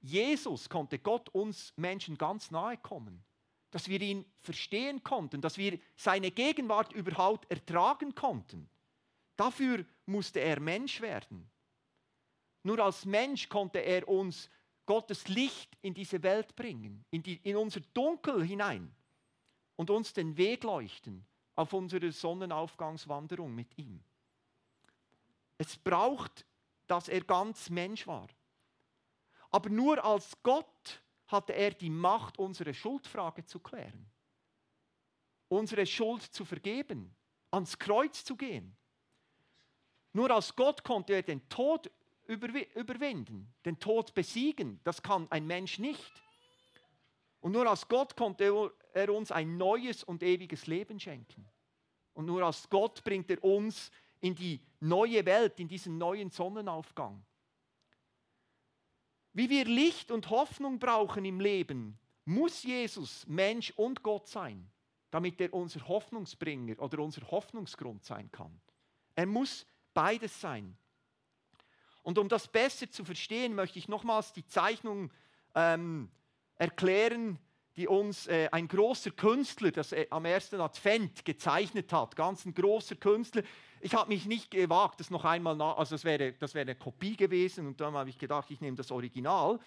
Jesus, 0.00 0.68
konnte 0.68 0.98
Gott 0.98 1.28
uns 1.30 1.72
Menschen 1.76 2.16
ganz 2.16 2.50
nahe 2.50 2.76
kommen. 2.76 3.24
Dass 3.70 3.88
wir 3.88 4.00
ihn 4.00 4.24
verstehen 4.42 5.02
konnten, 5.02 5.40
dass 5.40 5.58
wir 5.58 5.78
seine 5.96 6.30
Gegenwart 6.30 6.92
überhaupt 6.92 7.50
ertragen 7.50 8.14
konnten. 8.14 8.68
Dafür 9.36 9.84
musste 10.06 10.40
er 10.40 10.60
Mensch 10.60 11.00
werden. 11.00 11.50
Nur 12.62 12.78
als 12.80 13.04
Mensch 13.04 13.48
konnte 13.48 13.78
er 13.78 14.08
uns 14.08 14.50
Gottes 14.86 15.28
Licht 15.28 15.76
in 15.82 15.94
diese 15.94 16.22
Welt 16.22 16.56
bringen, 16.56 17.04
in, 17.10 17.22
die, 17.22 17.36
in 17.42 17.56
unser 17.56 17.80
Dunkel 17.92 18.44
hinein 18.44 18.94
und 19.76 19.90
uns 19.90 20.12
den 20.12 20.36
Weg 20.36 20.64
leuchten 20.64 21.26
auf 21.54 21.72
unsere 21.72 22.10
Sonnenaufgangswanderung 22.12 23.54
mit 23.54 23.76
ihm. 23.78 24.02
Es 25.58 25.76
braucht, 25.76 26.46
dass 26.86 27.08
er 27.08 27.22
ganz 27.22 27.70
Mensch 27.70 28.06
war. 28.06 28.28
Aber 29.50 29.70
nur 29.70 30.04
als 30.04 30.36
Gott 30.42 31.02
hatte 31.28 31.54
er 31.54 31.70
die 31.70 31.90
Macht, 31.90 32.38
unsere 32.38 32.74
Schuldfrage 32.74 33.44
zu 33.44 33.58
klären, 33.58 34.10
unsere 35.48 35.86
Schuld 35.86 36.22
zu 36.22 36.44
vergeben, 36.44 37.14
ans 37.50 37.78
Kreuz 37.78 38.24
zu 38.24 38.36
gehen. 38.36 38.76
Nur 40.16 40.30
als 40.30 40.56
Gott 40.56 40.82
konnte 40.82 41.12
er 41.12 41.22
den 41.22 41.46
Tod 41.50 41.90
überwinden, 42.26 43.52
den 43.66 43.78
Tod 43.78 44.14
besiegen. 44.14 44.80
Das 44.82 45.02
kann 45.02 45.30
ein 45.30 45.46
Mensch 45.46 45.78
nicht. 45.78 46.10
Und 47.40 47.52
nur 47.52 47.68
als 47.68 47.86
Gott 47.86 48.16
konnte 48.16 48.72
er 48.94 49.12
uns 49.12 49.30
ein 49.30 49.58
neues 49.58 50.04
und 50.04 50.22
ewiges 50.22 50.66
Leben 50.68 50.98
schenken. 50.98 51.46
Und 52.14 52.24
nur 52.24 52.42
als 52.42 52.66
Gott 52.70 53.04
bringt 53.04 53.30
er 53.30 53.44
uns 53.44 53.90
in 54.20 54.34
die 54.34 54.58
neue 54.80 55.26
Welt, 55.26 55.60
in 55.60 55.68
diesen 55.68 55.98
neuen 55.98 56.30
Sonnenaufgang. 56.30 57.22
Wie 59.34 59.50
wir 59.50 59.66
Licht 59.66 60.10
und 60.10 60.30
Hoffnung 60.30 60.78
brauchen 60.78 61.26
im 61.26 61.40
Leben, 61.40 61.98
muss 62.24 62.62
Jesus 62.62 63.26
Mensch 63.26 63.70
und 63.76 64.02
Gott 64.02 64.28
sein, 64.28 64.66
damit 65.10 65.42
er 65.42 65.52
unser 65.52 65.86
Hoffnungsbringer 65.86 66.80
oder 66.80 67.00
unser 67.00 67.30
Hoffnungsgrund 67.30 68.02
sein 68.02 68.32
kann. 68.32 68.58
Er 69.14 69.26
muss 69.26 69.66
beides 69.96 70.38
sein. 70.38 70.76
Und 72.02 72.18
um 72.18 72.28
das 72.28 72.48
besser 72.48 72.90
zu 72.90 73.04
verstehen, 73.04 73.54
möchte 73.54 73.78
ich 73.78 73.88
nochmals 73.88 74.34
die 74.34 74.46
Zeichnung 74.46 75.10
ähm, 75.54 76.10
erklären, 76.56 77.38
die 77.76 77.88
uns 77.88 78.26
äh, 78.26 78.48
ein 78.52 78.68
großer 78.68 79.10
Künstler, 79.10 79.70
das 79.70 79.92
äh, 79.92 80.06
am 80.10 80.24
ersten 80.26 80.60
Advent 80.60 81.24
gezeichnet 81.24 81.92
hat, 81.92 82.14
ganz 82.14 82.44
ein 82.44 82.54
großer 82.54 82.96
Künstler. 82.96 83.42
Ich 83.80 83.94
habe 83.94 84.08
mich 84.08 84.26
nicht 84.26 84.50
gewagt, 84.50 85.00
das 85.00 85.10
noch 85.10 85.24
einmal 85.24 85.56
nach, 85.56 85.78
also 85.78 85.94
das 85.94 86.04
wäre, 86.04 86.32
das 86.34 86.54
wäre 86.54 86.62
eine 86.62 86.74
Kopie 86.74 87.16
gewesen 87.16 87.66
und 87.66 87.80
dann 87.80 87.94
habe 87.94 88.10
ich 88.10 88.18
gedacht, 88.18 88.50
ich 88.50 88.60
nehme 88.60 88.76
das 88.76 88.90
Original. 88.90 89.58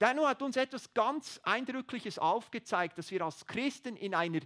Dennoch 0.00 0.26
hat 0.26 0.42
uns 0.42 0.56
etwas 0.56 0.92
ganz 0.94 1.40
Eindrückliches 1.44 2.18
aufgezeigt, 2.18 2.98
dass 2.98 3.10
wir 3.10 3.22
als 3.22 3.46
Christen 3.46 3.96
in 3.96 4.14
einer 4.14 4.40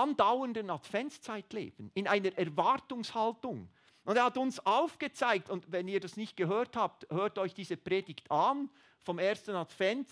andauernden 0.00 0.70
Adventszeit 0.70 1.52
leben, 1.52 1.90
in 1.94 2.08
einer 2.08 2.36
Erwartungshaltung. 2.36 3.68
Und 4.04 4.16
er 4.16 4.24
hat 4.24 4.38
uns 4.38 4.58
aufgezeigt, 4.64 5.50
und 5.50 5.70
wenn 5.70 5.88
ihr 5.88 6.00
das 6.00 6.16
nicht 6.16 6.36
gehört 6.36 6.76
habt, 6.76 7.08
hört 7.10 7.38
euch 7.38 7.54
diese 7.54 7.76
Predigt 7.76 8.30
an 8.30 8.68
vom 9.02 9.18
ersten 9.18 9.54
Advent. 9.54 10.08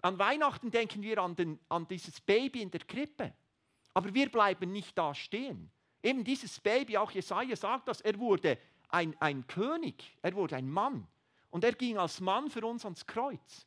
An 0.00 0.18
Weihnachten 0.18 0.70
denken 0.70 1.02
wir 1.02 1.18
an, 1.18 1.36
den, 1.36 1.60
an 1.68 1.86
dieses 1.86 2.20
Baby 2.20 2.62
in 2.62 2.70
der 2.70 2.80
Krippe. 2.80 3.32
Aber 3.94 4.12
wir 4.12 4.30
bleiben 4.30 4.72
nicht 4.72 4.98
da 4.98 5.14
stehen. 5.14 5.70
Eben 6.02 6.24
dieses 6.24 6.58
Baby, 6.58 6.96
auch 6.96 7.12
Jesaja 7.12 7.54
sagt 7.54 7.86
das, 7.86 8.00
er 8.00 8.18
wurde 8.18 8.58
ein, 8.88 9.14
ein 9.20 9.46
König, 9.46 10.16
er 10.22 10.34
wurde 10.34 10.56
ein 10.56 10.68
Mann. 10.68 11.06
Und 11.50 11.62
er 11.64 11.72
ging 11.72 11.98
als 11.98 12.20
Mann 12.20 12.50
für 12.50 12.66
uns 12.66 12.84
ans 12.84 13.06
Kreuz. 13.06 13.66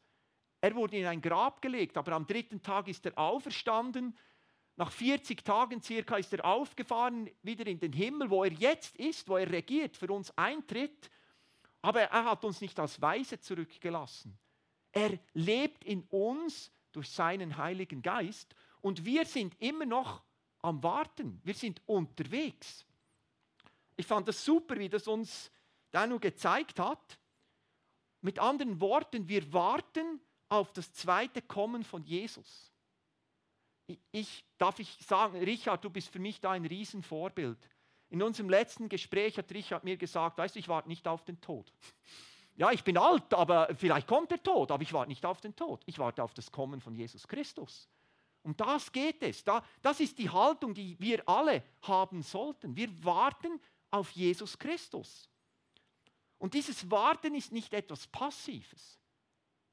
Er 0.59 0.75
wurde 0.75 0.97
in 0.97 1.05
ein 1.05 1.21
Grab 1.21 1.61
gelegt, 1.61 1.95
aber 1.95 2.13
am 2.13 2.25
dritten 2.25 2.61
Tag 2.61 2.87
ist 2.87 3.05
er 3.05 3.17
auferstanden 3.17 4.17
nach 4.77 4.91
40 4.91 5.43
Tagen 5.43 5.81
circa 5.81 6.17
ist 6.17 6.33
er 6.33 6.43
aufgefahren 6.43 7.29
wieder 7.43 7.65
in 7.65 7.79
den 7.79 7.93
Himmel, 7.93 8.29
wo 8.29 8.43
er 8.43 8.51
jetzt 8.51 8.97
ist, 8.97 9.27
wo 9.29 9.37
er 9.37 9.49
regiert, 9.49 9.95
für 9.95 10.11
uns 10.11 10.37
eintritt. 10.37 11.09
Aber 11.81 12.01
er 12.01 12.25
hat 12.25 12.43
uns 12.43 12.59
nicht 12.59 12.77
als 12.79 13.01
Weise 13.01 13.39
zurückgelassen. 13.39 14.37
Er 14.91 15.17
lebt 15.33 15.83
in 15.85 16.03
uns 16.09 16.71
durch 16.91 17.09
seinen 17.09 17.57
Heiligen 17.57 18.01
Geist 18.01 18.55
und 18.81 19.05
wir 19.05 19.25
sind 19.25 19.59
immer 19.61 19.85
noch 19.85 20.23
am 20.61 20.81
Warten. 20.83 21.39
Wir 21.43 21.53
sind 21.53 21.81
unterwegs. 21.85 22.85
Ich 23.95 24.05
fand 24.05 24.27
das 24.27 24.43
super, 24.43 24.77
wie 24.77 24.89
das 24.89 25.07
uns 25.07 25.51
Danu 25.91 26.19
gezeigt 26.19 26.79
hat. 26.79 27.17
Mit 28.21 28.39
anderen 28.39 28.81
Worten, 28.81 29.29
wir 29.29 29.53
warten 29.53 30.19
auf 30.49 30.73
das 30.73 30.91
zweite 30.91 31.41
Kommen 31.41 31.83
von 31.83 32.03
Jesus. 32.03 32.74
Ich, 34.11 34.45
darf 34.57 34.79
ich 34.79 34.97
sagen, 35.05 35.37
Richard, 35.37 35.83
du 35.83 35.89
bist 35.89 36.09
für 36.09 36.19
mich 36.19 36.41
da 36.41 36.51
ein 36.51 36.65
Riesenvorbild. 36.65 37.57
In 38.09 38.21
unserem 38.21 38.49
letzten 38.49 38.89
Gespräch 38.89 39.37
hat 39.37 39.51
Richard 39.51 39.83
mir 39.83 39.97
gesagt, 39.97 40.37
weißt 40.37 40.55
du, 40.55 40.59
ich 40.59 40.67
warte 40.67 40.87
nicht 40.87 41.07
auf 41.07 41.23
den 41.23 41.39
Tod. 41.41 41.71
Ja, 42.57 42.71
ich 42.71 42.85
bin 42.85 42.97
alt, 42.97 43.33
aber 43.33 43.67
vielleicht 43.75 44.07
kommt 44.07 44.31
der 44.31 44.41
Tod, 44.41 44.71
aber 44.71 44.81
ich 44.81 44.93
warte 44.93 45.09
nicht 45.09 45.25
auf 45.25 45.41
den 45.41 45.57
Tod. 45.57 45.83
Ich 45.87 45.99
warte 45.99 46.23
auf 46.23 46.33
das 46.33 46.49
Kommen 46.49 46.79
von 46.79 46.95
Jesus 46.95 47.27
Christus. 47.27 47.89
Um 48.43 48.55
das 48.55 48.93
geht 48.93 49.21
es. 49.23 49.43
Da, 49.43 49.61
das 49.81 49.99
ist 49.99 50.17
die 50.17 50.29
Haltung, 50.29 50.73
die 50.73 50.97
wir 50.97 51.27
alle 51.27 51.63
haben 51.81 52.21
sollten. 52.21 52.73
Wir 52.77 52.87
warten 53.03 53.59
auf 53.91 54.11
Jesus 54.11 54.57
Christus. 54.57 55.29
Und 56.37 56.53
dieses 56.53 56.89
Warten 56.89 57.35
ist 57.35 57.51
nicht 57.51 57.73
etwas 57.73 58.07
Passives. 58.07 58.99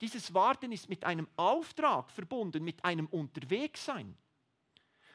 Dieses 0.02 0.35
Warten 0.35 0.73
ist 0.73 0.88
mit 0.88 1.04
einem 1.04 1.28
Auftrag 1.37 2.11
verbunden, 2.11 2.64
mit 2.64 2.85
einem 2.85 3.06
Unterwegssein. 3.06 4.18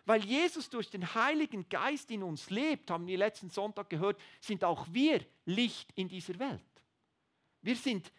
Weil 0.06 0.24
Jesus 0.24 0.70
durch 0.70 0.90
den 0.90 1.14
Heiligen 1.14 1.68
Geist 1.68 2.10
in 2.10 2.24
uns 2.24 2.50
lebt, 2.50 2.90
haben 2.90 3.06
wir 3.06 3.18
letzten 3.18 3.50
Sonntag 3.50 3.90
gehört, 3.90 4.18
sind 4.40 4.64
auch 4.64 4.88
wir 4.90 5.26
Licht 5.44 5.92
in 5.96 6.08
dieser 6.08 6.40
Welt. 6.40 6.64
Wir 7.62 7.76
sind 7.76 8.14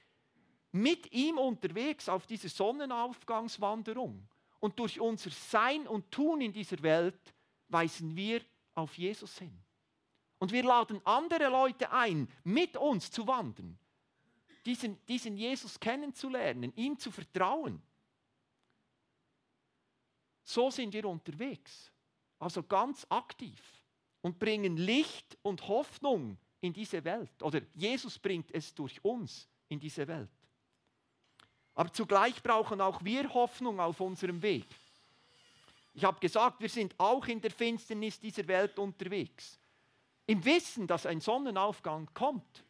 mit 0.70 1.10
ihm 1.10 1.38
unterwegs 1.38 2.06
auf 2.06 2.26
dieser 2.26 2.50
Sonnenaufgangswanderung. 2.50 4.28
Und 4.60 4.78
durch 4.78 5.00
unser 5.00 5.30
Sein 5.30 5.86
und 5.86 6.10
Tun 6.10 6.42
in 6.42 6.52
dieser 6.52 6.82
Welt 6.82 7.34
weisen 7.68 8.14
wir 8.14 8.42
auf 8.74 8.98
Jesus 8.98 9.38
hin. 9.38 9.58
Und 10.38 10.52
wir 10.52 10.64
laden 10.64 11.00
andere 11.06 11.48
Leute 11.48 11.90
ein, 11.90 12.30
mit 12.44 12.76
uns 12.76 13.10
zu 13.10 13.26
wandern 13.26 13.78
diesen, 14.68 15.04
diesen 15.06 15.36
Jesus 15.38 15.80
kennenzulernen, 15.80 16.72
ihm 16.76 16.98
zu 16.98 17.10
vertrauen. 17.10 17.80
So 20.44 20.70
sind 20.70 20.92
wir 20.92 21.06
unterwegs, 21.06 21.90
also 22.38 22.62
ganz 22.62 23.06
aktiv 23.08 23.58
und 24.20 24.38
bringen 24.38 24.76
Licht 24.76 25.38
und 25.42 25.66
Hoffnung 25.66 26.36
in 26.60 26.74
diese 26.74 27.02
Welt. 27.02 27.42
Oder 27.42 27.62
Jesus 27.74 28.18
bringt 28.18 28.50
es 28.52 28.74
durch 28.74 29.02
uns 29.02 29.48
in 29.68 29.80
diese 29.80 30.06
Welt. 30.06 30.28
Aber 31.74 31.90
zugleich 31.92 32.42
brauchen 32.42 32.80
auch 32.80 33.02
wir 33.02 33.32
Hoffnung 33.32 33.80
auf 33.80 34.00
unserem 34.00 34.42
Weg. 34.42 34.66
Ich 35.94 36.04
habe 36.04 36.20
gesagt, 36.20 36.60
wir 36.60 36.68
sind 36.68 36.94
auch 36.98 37.26
in 37.26 37.40
der 37.40 37.50
Finsternis 37.50 38.20
dieser 38.20 38.46
Welt 38.46 38.78
unterwegs. 38.78 39.58
Im 40.26 40.44
Wissen, 40.44 40.86
dass 40.86 41.06
ein 41.06 41.20
Sonnenaufgang 41.22 42.06
kommt. 42.12 42.64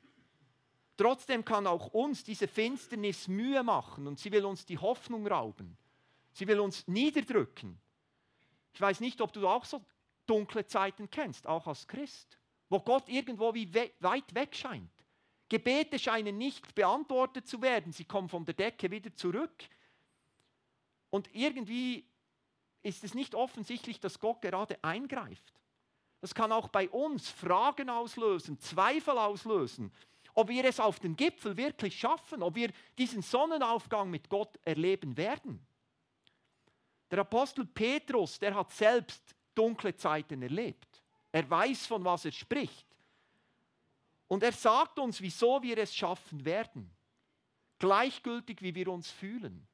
Trotzdem 0.99 1.45
kann 1.45 1.69
auch 1.69 1.87
uns 1.95 2.25
diese 2.25 2.49
Finsternis 2.49 3.29
Mühe 3.29 3.63
machen 3.63 4.09
und 4.09 4.19
sie 4.19 4.33
will 4.33 4.45
uns 4.45 4.67
die 4.67 4.79
Hoffnung 4.79 5.29
rauben. 5.29 5.79
Sie 6.33 6.47
will 6.49 6.59
uns 6.59 6.89
niederdrücken. 6.89 7.79
Ich 8.75 8.81
weiß 8.81 8.99
nicht, 8.99 9.21
ob 9.21 9.33
du 9.33 9.47
auch 9.47 9.65
so 9.65 9.81
dunkle 10.27 10.67
Zeiten 10.67 11.09
kennst, 11.09 11.47
auch 11.47 11.69
als 11.69 11.87
Christ, 11.87 12.37
wo 12.69 12.81
Gott 12.81 13.09
irgendwo 13.09 13.55
wie 13.55 13.73
we 13.73 13.93
weit 14.01 14.35
weg 14.35 14.57
scheint. 14.57 14.91
Gebete 15.49 16.01
scheinen 16.01 16.37
nicht 16.37 16.75
beantwortet 16.75 17.47
zu 17.47 17.63
werden, 17.63 17.93
sie 17.93 18.05
kommen 18.05 18.29
von 18.29 18.45
der 18.45 18.55
Decke 18.55 18.91
wieder 18.91 19.15
zurück. 19.15 19.69
Und 21.11 21.33
irgendwie 21.33 22.05
ist 22.83 23.05
es 23.05 23.15
nicht 23.15 23.37
offensichtlich, 23.37 24.01
dass 24.01 24.19
Gott 24.19 24.43
gerade 24.43 24.83
eingreift. 24.83 25.55
Das 26.21 26.35
kann 26.35 26.51
auch 26.51 26.69
bei 26.69 26.91
uns 26.91 27.31
Fragen 27.31 27.89
auslösen, 27.89 28.59
Zweifel 28.59 29.17
auslösen 29.17 29.93
ob 30.39 30.51
wir 30.51 30.65
es 30.67 30.79
auf 30.79 31.01
den 31.01 31.17
Gipfel 31.17 31.57
wirklich 31.57 31.99
schaffen, 31.99 32.45
ob 32.45 32.55
wir 32.55 32.71
diesen 32.97 33.23
Sonnenaufgang 33.23 34.09
mit 34.09 34.29
Gott 34.29 34.57
erleben 34.65 35.17
werden. 35.17 35.67
Der 37.11 37.19
Apostel 37.19 37.67
Petrus, 37.67 38.39
der 38.39 38.55
hat 38.55 38.71
selbst 38.71 39.35
dunkle 39.53 39.97
Zeiten 39.97 40.41
erlebt. 40.41 41.03
Er 41.33 41.51
weiß, 41.51 41.87
von 41.89 42.05
was 42.05 42.25
er 42.25 42.31
spricht. 42.31 42.87
Und 44.29 44.45
er 44.45 44.53
sagt 44.53 45.01
uns, 45.01 45.21
wieso 45.21 45.61
wir 45.61 45.77
es 45.77 45.93
schaffen 45.93 46.45
werden. 46.45 46.89
Gleichgültig, 47.81 48.63
wie 48.63 48.77
wir 48.77 48.87
uns 48.93 49.11
fühlen. 49.11 49.67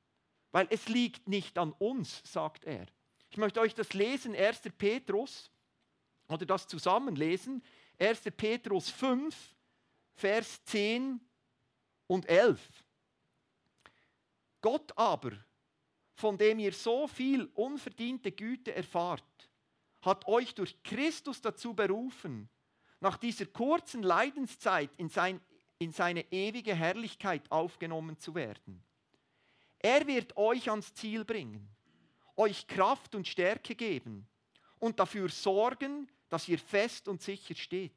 Weil 0.50 0.66
es 0.70 0.88
liegt 0.88 1.29
nicht 1.29 1.59
an 1.59 1.72
uns, 1.72 2.22
sagt 2.24 2.64
er. 2.64 2.87
Ich 3.29 3.37
möchte 3.37 3.61
euch 3.61 3.74
das 3.74 3.92
lesen, 3.92 4.35
1. 4.35 4.62
Petrus, 4.79 5.50
oder 6.27 6.46
das 6.46 6.66
zusammenlesen. 6.66 7.62
1. 7.98 8.22
Petrus 8.35 8.88
5, 8.88 9.53
Vers 10.14 10.64
10 10.64 11.20
und 12.07 12.29
11. 12.29 12.61
Gott 14.61 14.96
aber, 14.96 15.33
von 16.14 16.38
dem 16.38 16.59
ihr 16.59 16.72
so 16.72 17.07
viel 17.07 17.50
unverdiente 17.55 18.33
Güte 18.33 18.74
erfahrt, 18.74 19.50
hat 20.03 20.27
euch 20.27 20.55
durch 20.55 20.83
Christus 20.83 21.40
dazu 21.40 21.74
berufen, 21.74 22.48
nach 23.00 23.16
dieser 23.16 23.46
kurzen 23.46 24.03
Leidenszeit 24.03 24.90
in, 24.96 25.09
sein, 25.09 25.40
in 25.79 25.92
seine 25.92 26.31
ewige 26.33 26.74
Herrlichkeit 26.74 27.50
aufgenommen 27.50 28.18
zu 28.18 28.35
werden. 28.35 28.83
Er 29.79 30.07
wird 30.07 30.37
euch 30.37 30.70
ans 30.70 30.94
Ziel 30.94 31.24
bringen, 31.24 31.68
euch 32.37 32.66
Kraft 32.66 33.14
und 33.14 33.29
Stärke 33.29 33.74
geben 33.74 34.27
und 34.79 34.98
dafür 34.98 35.29
sorgen, 35.29 36.09
dass 36.31 36.48
ihr 36.48 36.59
fest 36.59 37.09
und 37.09 37.20
sicher 37.20 37.55
steht. 37.55 37.92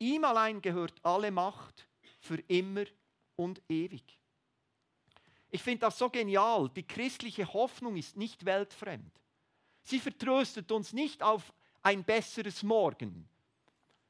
Ihm 0.00 0.24
allein 0.24 0.60
gehört 0.62 0.94
alle 1.04 1.30
Macht 1.30 1.86
für 2.20 2.38
immer 2.48 2.84
und 3.36 3.62
ewig. 3.68 4.18
Ich 5.50 5.62
finde 5.62 5.80
das 5.80 5.98
so 5.98 6.08
genial. 6.08 6.70
Die 6.70 6.86
christliche 6.86 7.52
Hoffnung 7.52 7.96
ist 7.96 8.16
nicht 8.16 8.44
weltfremd. 8.44 9.12
Sie 9.82 10.00
vertröstet 10.00 10.72
uns 10.72 10.92
nicht 10.92 11.22
auf 11.22 11.52
ein 11.82 12.02
besseres 12.02 12.62
Morgen, 12.62 13.28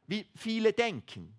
wie 0.06 0.26
viele 0.36 0.72
denken. 0.72 1.34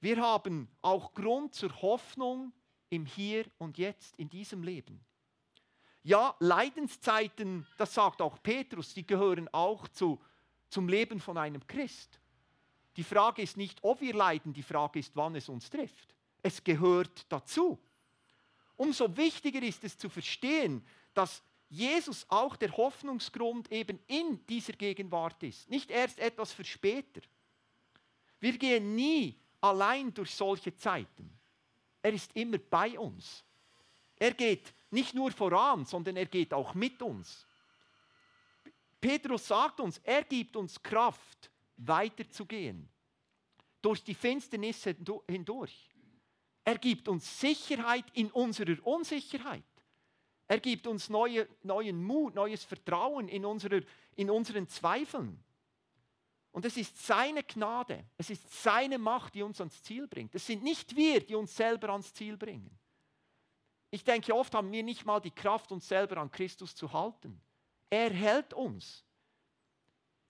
Wir 0.00 0.20
haben 0.20 0.68
auch 0.80 1.12
Grund 1.12 1.54
zur 1.54 1.82
Hoffnung 1.82 2.52
im 2.88 3.04
Hier 3.04 3.44
und 3.58 3.76
Jetzt, 3.76 4.16
in 4.16 4.30
diesem 4.30 4.62
Leben. 4.62 5.00
Ja, 6.04 6.34
Leidenszeiten, 6.38 7.66
das 7.76 7.92
sagt 7.92 8.22
auch 8.22 8.42
Petrus, 8.42 8.94
die 8.94 9.06
gehören 9.06 9.48
auch 9.52 9.88
zu, 9.88 10.22
zum 10.70 10.88
Leben 10.88 11.20
von 11.20 11.36
einem 11.36 11.66
Christ. 11.66 12.18
Die 12.98 13.04
Frage 13.04 13.42
ist 13.42 13.56
nicht, 13.56 13.78
ob 13.82 14.00
wir 14.00 14.12
leiden, 14.12 14.52
die 14.52 14.62
Frage 14.64 14.98
ist, 14.98 15.14
wann 15.14 15.36
es 15.36 15.48
uns 15.48 15.70
trifft. 15.70 16.16
Es 16.42 16.64
gehört 16.64 17.26
dazu. 17.28 17.78
Umso 18.76 19.16
wichtiger 19.16 19.62
ist 19.62 19.84
es 19.84 19.96
zu 19.96 20.08
verstehen, 20.08 20.84
dass 21.14 21.40
Jesus 21.68 22.26
auch 22.28 22.56
der 22.56 22.76
Hoffnungsgrund 22.76 23.70
eben 23.70 24.00
in 24.08 24.44
dieser 24.48 24.72
Gegenwart 24.72 25.40
ist, 25.44 25.70
nicht 25.70 25.92
erst 25.92 26.18
etwas 26.18 26.52
für 26.52 26.64
später. 26.64 27.20
Wir 28.40 28.58
gehen 28.58 28.96
nie 28.96 29.38
allein 29.60 30.12
durch 30.12 30.34
solche 30.34 30.74
Zeiten. 30.74 31.38
Er 32.02 32.12
ist 32.12 32.34
immer 32.34 32.58
bei 32.58 32.98
uns. 32.98 33.44
Er 34.16 34.32
geht 34.32 34.74
nicht 34.90 35.14
nur 35.14 35.30
voran, 35.30 35.84
sondern 35.84 36.16
er 36.16 36.26
geht 36.26 36.52
auch 36.52 36.74
mit 36.74 37.00
uns. 37.00 37.46
Petrus 39.00 39.46
sagt 39.46 39.78
uns, 39.78 40.00
er 40.02 40.24
gibt 40.24 40.56
uns 40.56 40.82
Kraft, 40.82 41.48
weiterzugehen. 41.78 42.88
Durch 43.80 44.02
die 44.02 44.14
Finsternis 44.14 44.84
hindurch. 45.28 45.90
Er 46.64 46.76
gibt 46.76 47.08
uns 47.08 47.40
Sicherheit 47.40 48.04
in 48.12 48.30
unserer 48.30 48.76
Unsicherheit. 48.86 49.64
Er 50.48 50.60
gibt 50.60 50.86
uns 50.86 51.08
neue, 51.08 51.48
neuen 51.62 52.02
Mut, 52.02 52.34
neues 52.34 52.64
Vertrauen 52.64 53.28
in, 53.28 53.44
unserer, 53.44 53.80
in 54.16 54.30
unseren 54.30 54.66
Zweifeln. 54.68 55.42
Und 56.50 56.64
es 56.64 56.76
ist 56.76 57.06
seine 57.06 57.42
Gnade, 57.42 58.04
es 58.16 58.30
ist 58.30 58.50
seine 58.62 58.98
Macht, 58.98 59.34
die 59.34 59.42
uns 59.42 59.60
ans 59.60 59.82
Ziel 59.82 60.08
bringt. 60.08 60.34
Es 60.34 60.46
sind 60.46 60.62
nicht 60.62 60.96
wir, 60.96 61.20
die 61.20 61.34
uns 61.34 61.54
selber 61.54 61.90
ans 61.90 62.12
Ziel 62.12 62.36
bringen. 62.36 62.76
Ich 63.90 64.04
denke, 64.04 64.34
oft 64.34 64.54
haben 64.54 64.72
wir 64.72 64.82
nicht 64.82 65.04
mal 65.04 65.20
die 65.20 65.30
Kraft, 65.30 65.70
uns 65.72 65.86
selber 65.86 66.16
an 66.16 66.30
Christus 66.30 66.74
zu 66.74 66.92
halten. 66.92 67.40
Er 67.90 68.10
hält 68.10 68.52
uns. 68.54 69.04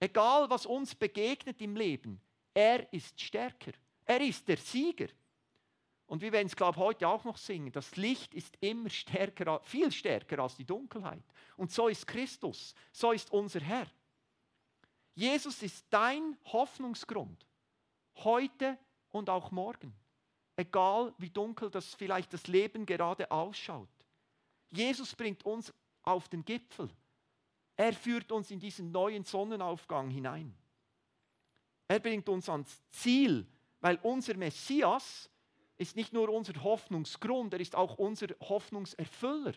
Egal, 0.01 0.49
was 0.49 0.67
uns 0.67 0.95
begegnet 0.95 1.61
im 1.61 1.77
Leben, 1.77 2.21
er 2.55 2.93
ist 2.93 3.21
stärker. 3.21 3.73
Er 4.05 4.21
ist 4.21 4.47
der 4.49 4.57
Sieger. 4.57 5.09
Und 6.07 6.23
wir 6.23 6.33
werden 6.33 6.47
es, 6.47 6.57
glaube 6.57 6.79
ich, 6.79 6.85
heute 6.85 7.09
auch 7.09 7.25
noch 7.25 7.37
singen. 7.37 7.71
Das 7.71 7.97
Licht 7.97 8.33
ist 8.35 8.57
immer 8.61 8.89
stärker, 8.89 9.61
viel 9.65 9.93
stärker 9.93 10.39
als 10.39 10.57
die 10.57 10.65
Dunkelheit. 10.65 11.23
Und 11.57 11.71
so 11.71 11.89
ist 11.89 12.07
Christus. 12.07 12.75
So 12.93 13.13
ist 13.13 13.31
unser 13.31 13.61
Herr. 13.61 13.87
Jesus 15.15 15.63
ist 15.63 15.85
dein 15.91 16.39
Hoffnungsgrund. 16.47 17.47
Heute 18.17 18.79
und 19.11 19.29
auch 19.29 19.51
morgen. 19.51 19.93
egal 20.59 21.15
wie 21.19 21.31
dunkel 21.31 21.71
das 21.71 21.95
vielleicht 21.95 22.33
das 22.33 22.47
Leben 22.47 22.85
gerade 22.85 23.31
ausschaut. 23.31 23.89
Jesus 24.71 25.15
bringt 25.15 25.45
uns 25.45 25.73
auf 26.03 26.29
den 26.29 26.45
Gipfel. 26.45 26.91
Er 27.79 27.93
führt 27.93 28.33
uns 28.33 28.51
in 28.51 28.59
diesen 28.59 28.91
neuen 28.91 29.23
Sonnenaufgang 29.23 30.11
hinein. 30.11 30.53
Er 31.87 32.01
bringt 32.01 32.29
uns 32.29 32.49
ans 32.49 32.83
Ziel, 32.91 33.47
weil 33.81 34.01
unser 34.03 34.37
Messias 34.37 35.31
ist 35.77 35.95
nicht 35.95 36.13
nur 36.13 36.29
unser 36.29 36.61
Hoffnungsgrund, 36.65 37.55
er 37.55 37.61
ist 37.61 37.77
auch 37.77 37.97
unser 37.97 38.27
Hoffnungserfüller. 38.41 39.55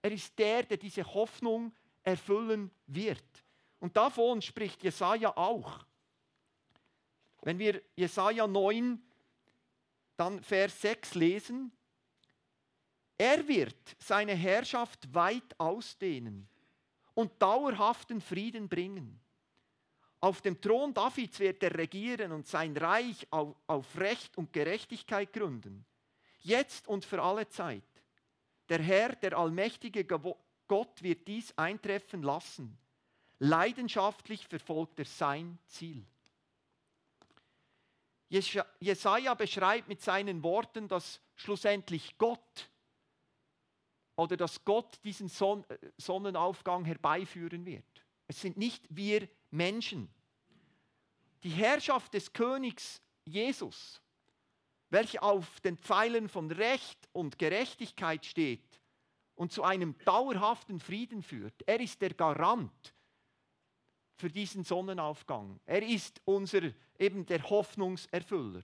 Er 0.00 0.10
ist 0.10 0.38
der, 0.38 0.62
der 0.62 0.78
diese 0.78 1.04
Hoffnung 1.04 1.74
erfüllen 2.02 2.70
wird. 2.86 3.44
Und 3.78 3.94
davon 3.94 4.40
spricht 4.40 4.82
Jesaja 4.82 5.36
auch. 5.36 5.84
Wenn 7.42 7.58
wir 7.58 7.82
Jesaja 7.94 8.46
9, 8.46 9.02
dann 10.16 10.42
Vers 10.42 10.80
6 10.80 11.14
lesen, 11.14 11.72
er 13.18 13.46
wird 13.46 13.96
seine 13.98 14.34
Herrschaft 14.34 15.12
weit 15.12 15.60
ausdehnen 15.60 16.48
und 17.20 17.40
dauerhaften 17.40 18.20
Frieden 18.20 18.68
bringen. 18.68 19.20
Auf 20.20 20.40
dem 20.40 20.60
Thron 20.60 20.92
Davids 20.94 21.38
wird 21.38 21.62
er 21.62 21.76
regieren 21.76 22.32
und 22.32 22.46
sein 22.46 22.76
Reich 22.76 23.26
auf, 23.30 23.54
auf 23.66 23.98
Recht 23.98 24.36
und 24.38 24.52
Gerechtigkeit 24.52 25.32
gründen, 25.32 25.84
jetzt 26.40 26.88
und 26.88 27.04
für 27.04 27.22
alle 27.22 27.48
Zeit. 27.48 27.82
Der 28.68 28.80
Herr, 28.80 29.16
der 29.16 29.36
allmächtige 29.36 30.04
Gott, 30.04 31.02
wird 31.02 31.28
dies 31.28 31.56
eintreffen 31.58 32.22
lassen. 32.22 32.78
Leidenschaftlich 33.38 34.46
verfolgt 34.46 34.98
er 34.98 35.06
sein 35.06 35.58
Ziel. 35.66 36.06
Jesaja 38.28 39.34
beschreibt 39.34 39.88
mit 39.88 40.00
seinen 40.00 40.42
Worten, 40.42 40.86
dass 40.86 41.20
schlussendlich 41.34 42.16
Gott 42.16 42.70
oder 44.20 44.36
dass 44.36 44.62
Gott 44.66 45.00
diesen 45.02 45.28
Son 45.28 45.64
äh, 45.70 45.78
Sonnenaufgang 45.96 46.84
herbeiführen 46.84 47.64
wird. 47.64 48.04
Es 48.26 48.42
sind 48.42 48.58
nicht 48.58 48.84
wir 48.90 49.26
Menschen. 49.50 50.10
Die 51.42 51.50
Herrschaft 51.50 52.12
des 52.12 52.30
Königs 52.34 53.00
Jesus, 53.24 54.02
welche 54.90 55.22
auf 55.22 55.60
den 55.60 55.78
Pfeilen 55.78 56.28
von 56.28 56.50
Recht 56.50 57.08
und 57.12 57.38
Gerechtigkeit 57.38 58.26
steht 58.26 58.82
und 59.36 59.52
zu 59.52 59.62
einem 59.64 59.96
dauerhaften 60.04 60.80
Frieden 60.80 61.22
führt, 61.22 61.54
er 61.64 61.80
ist 61.80 62.02
der 62.02 62.12
Garant 62.12 62.94
für 64.16 64.28
diesen 64.28 64.64
Sonnenaufgang. 64.64 65.58
Er 65.64 65.82
ist 65.82 66.20
unser 66.26 66.60
eben 66.98 67.24
der 67.24 67.42
Hoffnungserfüller. 67.48 68.62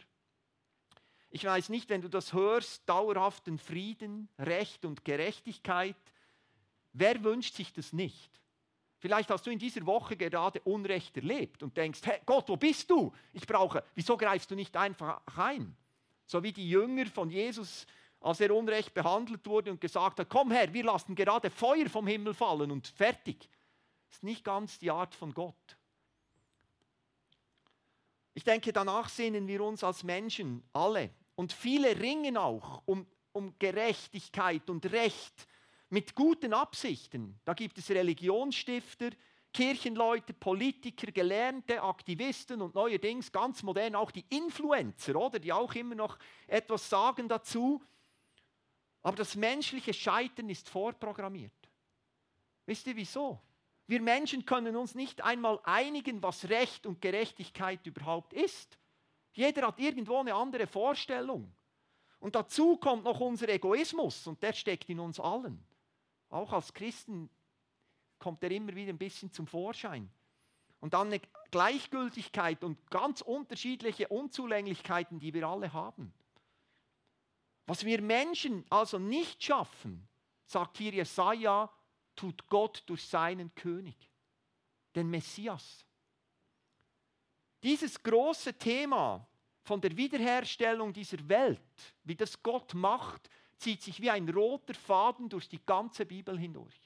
Ich 1.36 1.44
weiß 1.44 1.68
nicht, 1.68 1.90
wenn 1.90 2.00
du 2.00 2.08
das 2.08 2.32
hörst, 2.32 2.88
dauerhaften 2.88 3.58
Frieden, 3.58 4.30
Recht 4.38 4.86
und 4.86 5.04
Gerechtigkeit, 5.04 5.94
wer 6.94 7.22
wünscht 7.24 7.56
sich 7.56 7.74
das 7.74 7.92
nicht? 7.92 8.40
Vielleicht 9.00 9.28
hast 9.28 9.44
du 9.46 9.50
in 9.50 9.58
dieser 9.58 9.84
Woche 9.84 10.16
gerade 10.16 10.62
Unrecht 10.62 11.14
erlebt 11.14 11.62
und 11.62 11.76
denkst, 11.76 12.00
hey 12.04 12.22
Gott, 12.24 12.48
wo 12.48 12.56
bist 12.56 12.88
du? 12.88 13.12
Ich 13.34 13.46
brauche, 13.46 13.84
wieso 13.94 14.16
greifst 14.16 14.50
du 14.50 14.54
nicht 14.54 14.74
einfach 14.78 15.20
ein? 15.36 15.76
So 16.24 16.42
wie 16.42 16.54
die 16.54 16.70
Jünger 16.70 17.04
von 17.04 17.28
Jesus, 17.28 17.86
als 18.18 18.40
er 18.40 18.54
Unrecht 18.54 18.94
behandelt 18.94 19.46
wurde 19.46 19.72
und 19.72 19.78
gesagt 19.82 20.18
hat, 20.20 20.30
komm 20.30 20.50
her, 20.52 20.72
wir 20.72 20.84
lassen 20.84 21.14
gerade 21.14 21.50
Feuer 21.50 21.90
vom 21.90 22.06
Himmel 22.06 22.32
fallen 22.32 22.70
und 22.70 22.86
fertig. 22.86 23.50
Das 24.08 24.16
ist 24.16 24.24
nicht 24.24 24.42
ganz 24.42 24.78
die 24.78 24.90
Art 24.90 25.14
von 25.14 25.34
Gott. 25.34 25.76
Ich 28.32 28.42
denke, 28.42 28.72
danach 28.72 29.10
sehnen 29.10 29.46
wir 29.46 29.62
uns 29.62 29.84
als 29.84 30.02
Menschen 30.02 30.66
alle. 30.72 31.10
Und 31.36 31.52
viele 31.52 32.00
ringen 32.00 32.36
auch 32.36 32.82
um, 32.86 33.06
um 33.32 33.56
Gerechtigkeit 33.58 34.68
und 34.68 34.90
Recht 34.90 35.46
mit 35.90 36.14
guten 36.14 36.52
Absichten. 36.52 37.38
Da 37.44 37.54
gibt 37.54 37.78
es 37.78 37.90
Religionsstifter, 37.90 39.10
Kirchenleute, 39.52 40.34
Politiker, 40.34 41.12
Gelernte, 41.12 41.82
Aktivisten 41.82 42.60
und 42.60 42.74
neuerdings 42.74 43.30
ganz 43.30 43.62
modern 43.62 43.94
auch 43.94 44.10
die 44.10 44.24
Influencer, 44.28 45.16
oder? 45.16 45.38
Die 45.38 45.52
auch 45.52 45.74
immer 45.74 45.94
noch 45.94 46.18
etwas 46.46 46.88
sagen 46.90 47.28
dazu. 47.28 47.82
Aber 49.02 49.16
das 49.16 49.36
menschliche 49.36 49.94
Scheitern 49.94 50.50
ist 50.50 50.68
vorprogrammiert. 50.68 51.52
Wisst 52.66 52.86
ihr 52.86 52.96
wieso? 52.96 53.40
Wir 53.86 54.02
Menschen 54.02 54.44
können 54.44 54.74
uns 54.74 54.94
nicht 54.94 55.22
einmal 55.22 55.60
einigen, 55.62 56.22
was 56.22 56.48
Recht 56.48 56.86
und 56.86 57.00
Gerechtigkeit 57.00 57.86
überhaupt 57.86 58.32
ist. 58.32 58.78
Jeder 59.36 59.66
hat 59.66 59.78
irgendwo 59.78 60.18
eine 60.18 60.34
andere 60.34 60.66
Vorstellung. 60.66 61.52
Und 62.18 62.34
dazu 62.34 62.78
kommt 62.78 63.04
noch 63.04 63.20
unser 63.20 63.48
Egoismus 63.50 64.26
und 64.26 64.42
der 64.42 64.54
steckt 64.54 64.88
in 64.88 64.98
uns 64.98 65.20
allen. 65.20 65.62
Auch 66.30 66.52
als 66.54 66.72
Christen 66.72 67.28
kommt 68.18 68.42
er 68.42 68.50
immer 68.50 68.74
wieder 68.74 68.92
ein 68.92 68.98
bisschen 68.98 69.30
zum 69.30 69.46
Vorschein. 69.46 70.10
Und 70.80 70.94
dann 70.94 71.08
eine 71.08 71.20
Gleichgültigkeit 71.50 72.64
und 72.64 72.90
ganz 72.90 73.20
unterschiedliche 73.20 74.08
Unzulänglichkeiten, 74.08 75.20
die 75.20 75.34
wir 75.34 75.46
alle 75.46 75.70
haben. 75.70 76.14
Was 77.66 77.84
wir 77.84 78.00
Menschen 78.00 78.64
also 78.70 78.98
nicht 78.98 79.44
schaffen, 79.44 80.08
sagt 80.46 80.78
hier 80.78 80.92
Jesaja, 80.92 81.70
tut 82.14 82.48
Gott 82.48 82.82
durch 82.86 83.06
seinen 83.06 83.54
König, 83.54 83.96
den 84.94 85.10
Messias. 85.10 85.85
Dieses 87.66 88.00
große 88.00 88.54
Thema 88.54 89.26
von 89.64 89.80
der 89.80 89.96
Wiederherstellung 89.96 90.92
dieser 90.92 91.28
Welt, 91.28 91.58
wie 92.04 92.14
das 92.14 92.40
Gott 92.40 92.74
macht, 92.74 93.28
zieht 93.56 93.82
sich 93.82 94.00
wie 94.00 94.08
ein 94.08 94.28
roter 94.28 94.74
Faden 94.74 95.28
durch 95.28 95.48
die 95.48 95.58
ganze 95.66 96.06
Bibel 96.06 96.38
hindurch. 96.38 96.80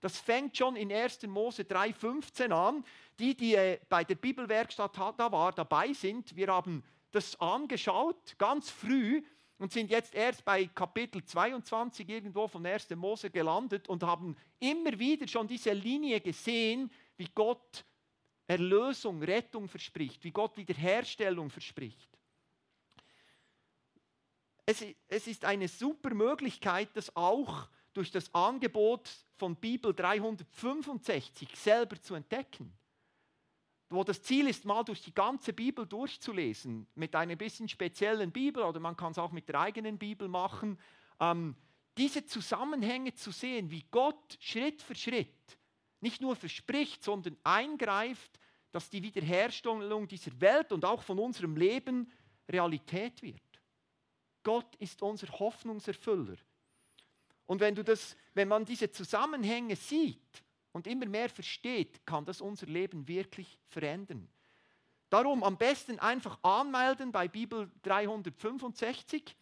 Das 0.00 0.18
fängt 0.18 0.56
schon 0.56 0.74
in 0.74 0.90
1. 0.90 1.26
Mose 1.26 1.64
3,15 1.64 2.50
an. 2.50 2.82
Die, 3.18 3.36
die 3.36 3.56
äh, 3.56 3.78
bei 3.90 4.04
der 4.04 4.14
Bibelwerkstatt 4.14 4.96
da 4.96 5.30
war, 5.30 5.52
dabei 5.52 5.92
sind, 5.92 6.34
wir 6.34 6.46
haben 6.46 6.82
das 7.10 7.38
angeschaut, 7.38 8.38
ganz 8.38 8.70
früh, 8.70 9.22
und 9.58 9.70
sind 9.70 9.90
jetzt 9.90 10.14
erst 10.14 10.46
bei 10.46 10.64
Kapitel 10.64 11.22
22 11.22 12.08
irgendwo 12.08 12.48
von 12.48 12.64
1. 12.64 12.88
Mose 12.96 13.28
gelandet 13.28 13.86
und 13.86 14.02
haben 14.02 14.34
immer 14.60 14.98
wieder 14.98 15.28
schon 15.28 15.46
diese 15.46 15.74
Linie 15.74 16.22
gesehen, 16.22 16.90
wie 17.18 17.28
Gott 17.34 17.84
Erlösung, 18.46 19.22
Rettung 19.22 19.68
verspricht, 19.68 20.22
wie 20.24 20.30
Gott 20.30 20.56
Wiederherstellung 20.56 21.50
verspricht. 21.50 22.08
Es, 24.64 24.82
ist 25.26 25.44
eine 25.44 25.68
super 25.68 26.12
Möglichkeit, 26.14 26.90
das 26.94 27.14
auch 27.14 27.68
durch 27.92 28.10
das 28.10 28.34
Angebot 28.34 29.08
von 29.36 29.54
Bibel 29.56 29.94
365 29.94 31.56
selber 31.56 32.00
zu 32.00 32.14
entdecken 32.14 32.76
wo 33.88 34.02
das 34.02 34.22
Ziel 34.22 34.48
ist, 34.48 34.64
mal 34.64 34.82
durch 34.82 35.02
die 35.02 35.14
ganze 35.14 35.52
Bibel 35.52 35.86
durchzulesen, 35.86 36.86
mit 36.94 37.14
einer 37.14 37.36
bisschen 37.36 37.68
speziellen 37.68 38.32
Bibel 38.32 38.62
oder 38.62 38.80
man 38.80 38.96
kann 38.96 39.12
es 39.12 39.18
auch 39.18 39.30
mit 39.30 39.48
der 39.48 39.60
eigenen 39.60 39.98
Bibel 39.98 40.28
machen, 40.28 40.78
ähm, 41.20 41.54
diese 41.96 42.26
Zusammenhänge 42.26 43.14
zu 43.14 43.30
sehen, 43.30 43.70
wie 43.70 43.84
Gott 43.90 44.36
Schritt 44.40 44.82
für 44.82 44.94
Schritt 44.94 45.58
nicht 46.00 46.20
nur 46.20 46.36
verspricht, 46.36 47.02
sondern 47.02 47.36
eingreift, 47.44 48.38
dass 48.72 48.90
die 48.90 49.02
Wiederherstellung 49.02 50.06
dieser 50.06 50.38
Welt 50.40 50.72
und 50.72 50.84
auch 50.84 51.02
von 51.02 51.18
unserem 51.18 51.56
Leben 51.56 52.10
Realität 52.48 53.22
wird. 53.22 53.40
Gott 54.42 54.76
ist 54.76 55.02
unser 55.02 55.28
Hoffnungserfüller. 55.28 56.36
Und 57.46 57.60
wenn, 57.60 57.74
du 57.74 57.82
das, 57.82 58.16
wenn 58.34 58.48
man 58.48 58.64
diese 58.64 58.90
Zusammenhänge 58.90 59.76
sieht, 59.76 60.44
und 60.76 60.86
immer 60.86 61.06
mehr 61.06 61.30
versteht, 61.30 62.04
kann 62.04 62.26
das 62.26 62.42
unser 62.42 62.66
Leben 62.66 63.08
wirklich 63.08 63.58
verändern. 63.66 64.28
Darum 65.08 65.42
am 65.42 65.56
besten 65.56 65.98
einfach 65.98 66.38
anmelden 66.42 67.12
bei 67.12 67.28
Bibel 67.28 67.70
365, 67.80 69.34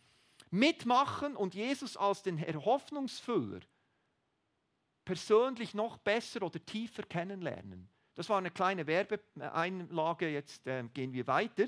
mitmachen 0.50 1.34
und 1.34 1.56
Jesus 1.56 1.96
als 1.96 2.22
den 2.22 2.40
Hoffnungsfüller 2.64 3.58
persönlich 5.04 5.74
noch 5.74 5.98
besser 5.98 6.42
oder 6.42 6.64
tiefer 6.64 7.02
kennenlernen. 7.02 7.88
Das 8.14 8.28
war 8.28 8.38
eine 8.38 8.50
kleine 8.50 8.86
Werbeeinlage, 8.86 10.28
jetzt 10.28 10.66
äh, 10.66 10.84
gehen 10.94 11.12
wir 11.12 11.26
weiter. 11.26 11.66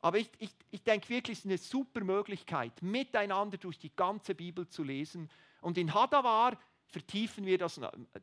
Aber 0.00 0.18
ich, 0.18 0.30
ich, 0.38 0.50
ich 0.70 0.82
denke 0.82 1.08
wirklich, 1.08 1.38
es 1.38 1.44
ist 1.44 1.50
eine 1.50 1.58
super 1.58 2.04
Möglichkeit, 2.04 2.82
miteinander 2.82 3.58
durch 3.58 3.78
die 3.78 3.94
ganze 3.94 4.34
Bibel 4.34 4.68
zu 4.68 4.84
lesen. 4.84 5.28
Und 5.60 5.76
in 5.76 5.92
Hadawar 5.92 6.56
vertiefen 6.86 7.44
wir 7.46 7.58
das. 7.58 7.80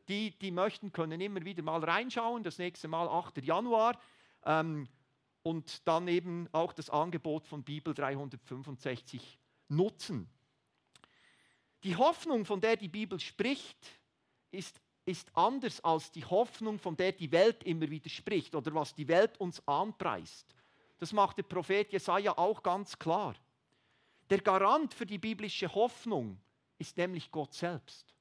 Die, 0.08 0.30
die 0.38 0.50
möchten, 0.50 0.90
können 0.90 1.20
immer 1.20 1.44
wieder 1.44 1.62
mal 1.62 1.84
reinschauen. 1.84 2.42
Das 2.42 2.58
nächste 2.58 2.88
Mal 2.88 3.08
8. 3.08 3.42
Januar. 3.44 4.00
Ähm, 4.44 4.88
und 5.42 5.86
dann 5.86 6.08
eben 6.08 6.48
auch 6.52 6.72
das 6.72 6.90
Angebot 6.90 7.46
von 7.46 7.62
Bibel 7.62 7.94
365 7.94 9.38
nutzen. 9.68 10.28
Die 11.84 11.94
Hoffnung, 11.94 12.44
von 12.44 12.60
der 12.60 12.76
die 12.76 12.88
Bibel 12.88 13.20
spricht, 13.20 13.78
ist, 14.50 14.80
ist 15.04 15.30
anders 15.36 15.80
als 15.82 16.10
die 16.10 16.24
Hoffnung, 16.24 16.78
von 16.78 16.96
der 16.96 17.12
die 17.12 17.30
Welt 17.30 17.62
immer 17.64 17.88
wieder 17.88 18.10
spricht 18.10 18.54
oder 18.54 18.74
was 18.74 18.94
die 18.94 19.08
Welt 19.08 19.38
uns 19.38 19.66
anpreist. 19.66 20.54
Das 20.98 21.12
macht 21.12 21.38
der 21.38 21.44
Prophet 21.44 21.92
Jesaja 21.92 22.36
auch 22.36 22.62
ganz 22.62 22.98
klar. 22.98 23.34
Der 24.30 24.40
Garant 24.40 24.94
für 24.94 25.06
die 25.06 25.18
biblische 25.18 25.72
Hoffnung 25.72 26.40
ist 26.78 26.96
nämlich 26.96 27.30
Gott 27.30 27.54
selbst. 27.54 28.14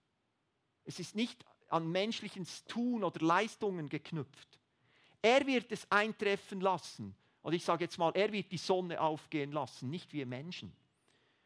Es 0.83 0.99
ist 0.99 1.15
nicht 1.15 1.43
an 1.69 1.91
menschlichen 1.91 2.45
Tun 2.67 3.03
oder 3.03 3.25
Leistungen 3.25 3.89
geknüpft. 3.89 4.59
Er 5.21 5.47
wird 5.47 5.71
es 5.71 5.89
eintreffen 5.91 6.61
lassen. 6.61 7.15
Und 7.41 7.53
ich 7.53 7.63
sage 7.63 7.85
jetzt 7.85 7.97
mal, 7.97 8.11
er 8.15 8.31
wird 8.31 8.51
die 8.51 8.57
Sonne 8.57 9.01
aufgehen 9.01 9.51
lassen, 9.51 9.89
nicht 9.89 10.13
wir 10.13 10.25
Menschen. 10.25 10.75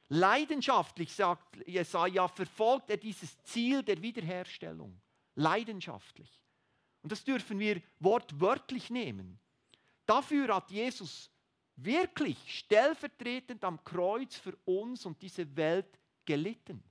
Leidenschaftlich, 0.10 1.14
sagt 1.14 1.68
Jesaja, 1.68 2.28
verfolgt 2.28 2.90
er 2.90 2.98
dieses 2.98 3.42
Ziel 3.44 3.84
der 3.84 4.02
Wiederherstellung. 4.02 5.00
Leidenschaftlich. 5.36 6.44
Und 7.02 7.12
das 7.12 7.24
dürfen 7.24 7.60
wir 7.60 7.82
wortwörtlich 8.00 8.90
nehmen. 8.90 9.40
Dafür 10.06 10.56
hat 10.56 10.72
Jesus 10.72 11.30
wirklich 11.76 12.38
stellvertretend 12.58 13.64
am 13.64 13.84
Kreuz 13.84 14.36
für 14.36 14.58
uns 14.66 15.06
und 15.06 15.22
diese 15.22 15.56
Welt 15.56 16.00
gelitten. 16.26 16.84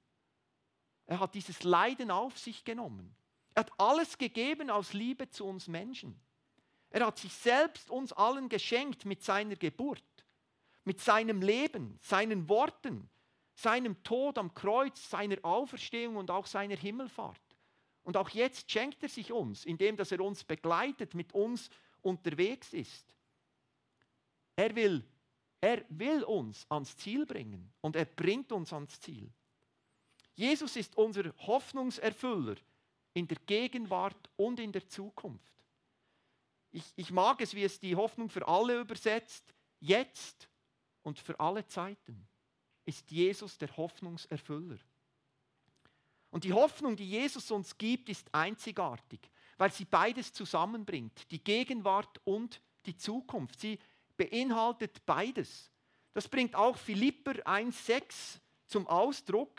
Er 1.06 1.20
hat 1.20 1.34
dieses 1.34 1.64
Leiden 1.64 2.10
auf 2.10 2.38
sich 2.38 2.64
genommen. 2.64 3.14
Er 3.54 3.60
hat 3.64 3.72
alles 3.78 4.16
gegeben 4.16 4.70
aus 4.70 4.92
Liebe 4.92 5.28
zu 5.28 5.44
uns 5.44 5.66
Menschen. 5.66 6.18
Er 6.90 7.06
hat 7.06 7.18
sich 7.18 7.32
selbst 7.32 7.90
uns 7.90 8.12
allen 8.12 8.48
geschenkt 8.48 9.04
mit 9.04 9.22
seiner 9.22 9.56
Geburt, 9.56 10.02
mit 10.88 11.00
seinem 11.00 11.42
Leben, 11.42 11.98
seinen 12.00 12.48
Worten, 12.48 13.10
seinem 13.54 14.02
Tod 14.02 14.38
am 14.38 14.54
Kreuz, 14.54 15.10
seiner 15.10 15.36
Auferstehung 15.42 16.16
und 16.16 16.30
auch 16.30 16.46
seiner 16.46 16.76
Himmelfahrt. 16.76 17.42
Und 18.04 18.16
auch 18.16 18.30
jetzt 18.30 18.70
schenkt 18.70 19.02
er 19.02 19.10
sich 19.10 19.30
uns, 19.30 19.66
indem 19.66 19.98
dass 19.98 20.12
er 20.12 20.20
uns 20.20 20.44
begleitet, 20.44 21.12
mit 21.12 21.34
uns 21.34 21.68
unterwegs 22.00 22.72
ist. 22.72 23.14
Er 24.56 24.74
will, 24.74 25.04
er 25.60 25.84
will 25.90 26.22
uns 26.24 26.64
ans 26.70 26.96
Ziel 26.96 27.26
bringen 27.26 27.70
und 27.82 27.94
er 27.94 28.06
bringt 28.06 28.50
uns 28.50 28.72
ans 28.72 28.98
Ziel. 28.98 29.30
Jesus 30.36 30.74
ist 30.74 30.96
unser 30.96 31.34
Hoffnungserfüller 31.46 32.56
in 33.12 33.28
der 33.28 33.36
Gegenwart 33.44 34.30
und 34.36 34.58
in 34.58 34.72
der 34.72 34.88
Zukunft. 34.88 35.52
Ich, 36.70 36.84
ich 36.96 37.10
mag 37.10 37.42
es, 37.42 37.52
wie 37.52 37.64
es 37.64 37.78
die 37.78 37.94
Hoffnung 37.94 38.30
für 38.30 38.48
alle 38.48 38.80
übersetzt. 38.80 39.44
Jetzt 39.80 40.48
und 41.02 41.18
für 41.18 41.38
alle 41.38 41.66
Zeiten 41.66 42.26
ist 42.84 43.10
Jesus 43.10 43.58
der 43.58 43.76
Hoffnungserfüller. 43.76 44.78
Und 46.30 46.44
die 46.44 46.52
Hoffnung, 46.52 46.96
die 46.96 47.08
Jesus 47.08 47.50
uns 47.50 47.76
gibt, 47.78 48.08
ist 48.08 48.32
einzigartig, 48.34 49.20
weil 49.56 49.72
sie 49.72 49.84
beides 49.84 50.32
zusammenbringt, 50.32 51.30
die 51.30 51.42
Gegenwart 51.42 52.20
und 52.24 52.60
die 52.86 52.96
Zukunft. 52.96 53.60
Sie 53.60 53.78
beinhaltet 54.16 55.04
beides. 55.06 55.70
Das 56.12 56.28
bringt 56.28 56.54
auch 56.54 56.76
Philipper 56.76 57.32
1.6 57.46 58.40
zum 58.66 58.86
Ausdruck. 58.86 59.52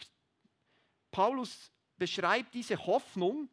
Paulus 1.11 1.71
beschreibt 1.97 2.53
diese 2.53 2.85
Hoffnung 2.85 3.49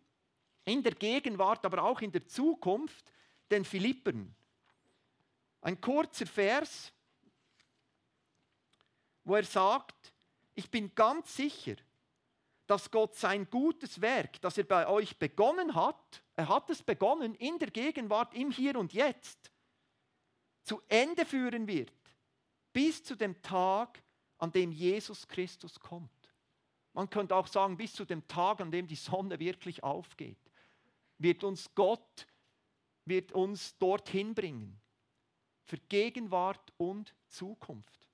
in 0.64 0.82
der 0.82 0.94
Gegenwart, 0.94 1.64
aber 1.64 1.84
auch 1.84 2.00
in 2.00 2.12
der 2.12 2.26
Zukunft 2.26 3.12
den 3.50 3.64
Philippern. 3.64 4.34
Ein 5.60 5.80
kurzer 5.80 6.26
Vers, 6.26 6.92
wo 9.26 9.34
er 9.34 9.44
sagt, 9.44 10.14
ich 10.54 10.70
bin 10.70 10.94
ganz 10.94 11.36
sicher, 11.36 11.74
dass 12.66 12.90
Gott 12.90 13.14
sein 13.16 13.50
gutes 13.50 14.00
Werk, 14.00 14.40
das 14.40 14.56
er 14.56 14.64
bei 14.64 14.88
euch 14.88 15.18
begonnen 15.18 15.74
hat, 15.74 16.22
er 16.36 16.48
hat 16.48 16.70
es 16.70 16.82
begonnen 16.82 17.34
in 17.34 17.58
der 17.58 17.70
Gegenwart, 17.70 18.34
im 18.34 18.50
Hier 18.50 18.78
und 18.78 18.92
Jetzt, 18.92 19.50
zu 20.62 20.80
Ende 20.88 21.26
führen 21.26 21.66
wird, 21.66 21.92
bis 22.72 23.02
zu 23.02 23.16
dem 23.16 23.40
Tag, 23.42 24.02
an 24.38 24.52
dem 24.52 24.70
Jesus 24.70 25.26
Christus 25.26 25.78
kommt. 25.80 26.10
Man 26.92 27.10
könnte 27.10 27.34
auch 27.34 27.46
sagen, 27.46 27.76
bis 27.76 27.92
zu 27.92 28.04
dem 28.04 28.26
Tag, 28.28 28.60
an 28.60 28.70
dem 28.70 28.86
die 28.86 28.96
Sonne 28.96 29.38
wirklich 29.40 29.82
aufgeht, 29.82 30.38
wird 31.18 31.42
uns 31.42 31.74
Gott, 31.74 32.26
wird 33.04 33.32
uns 33.32 33.76
dorthin 33.78 34.34
bringen. 34.34 34.80
Für 35.64 35.78
Gegenwart 35.78 36.72
und 36.76 37.14
Zukunft. 37.28 38.05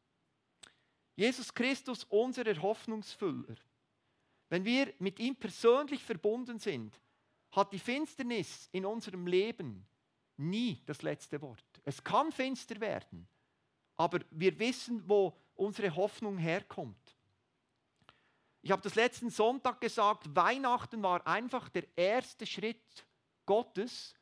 Jesus 1.23 1.55
Christus, 1.55 2.03
unser 2.09 2.45
Hoffnungsfüller, 2.61 3.55
wenn 4.49 4.65
wir 4.65 4.93
mit 4.99 5.21
ihm 5.21 5.37
persönlich 5.37 6.03
verbunden 6.03 6.59
sind, 6.59 7.01
hat 7.53 7.73
die 7.73 7.79
Finsternis 7.79 8.69
in 8.73 8.85
unserem 8.85 9.29
Leben 9.29 9.87
nie 10.37 10.83
das 10.85 11.03
letzte 11.03 11.41
Wort. 11.41 11.65
Es 11.85 12.03
kann 12.03 12.33
finster 12.33 12.81
werden, 12.81 13.29
aber 13.97 14.19
wir 14.33 14.59
wissen, 14.59 15.09
wo 15.09 15.39
unsere 15.55 15.95
Hoffnung 15.95 16.39
herkommt. 16.39 17.17
Ich 18.61 18.73
habe 18.73 18.83
das 18.83 18.97
letzten 18.97 19.31
Sonntag 19.31 19.81
gesagt, 19.81 20.35
Weihnachten 20.35 21.05
war 21.05 21.25
einfach 21.25 21.69
der 21.69 21.87
erste 21.97 22.47
Schritt 22.47 23.07
Gottes, 23.47 24.17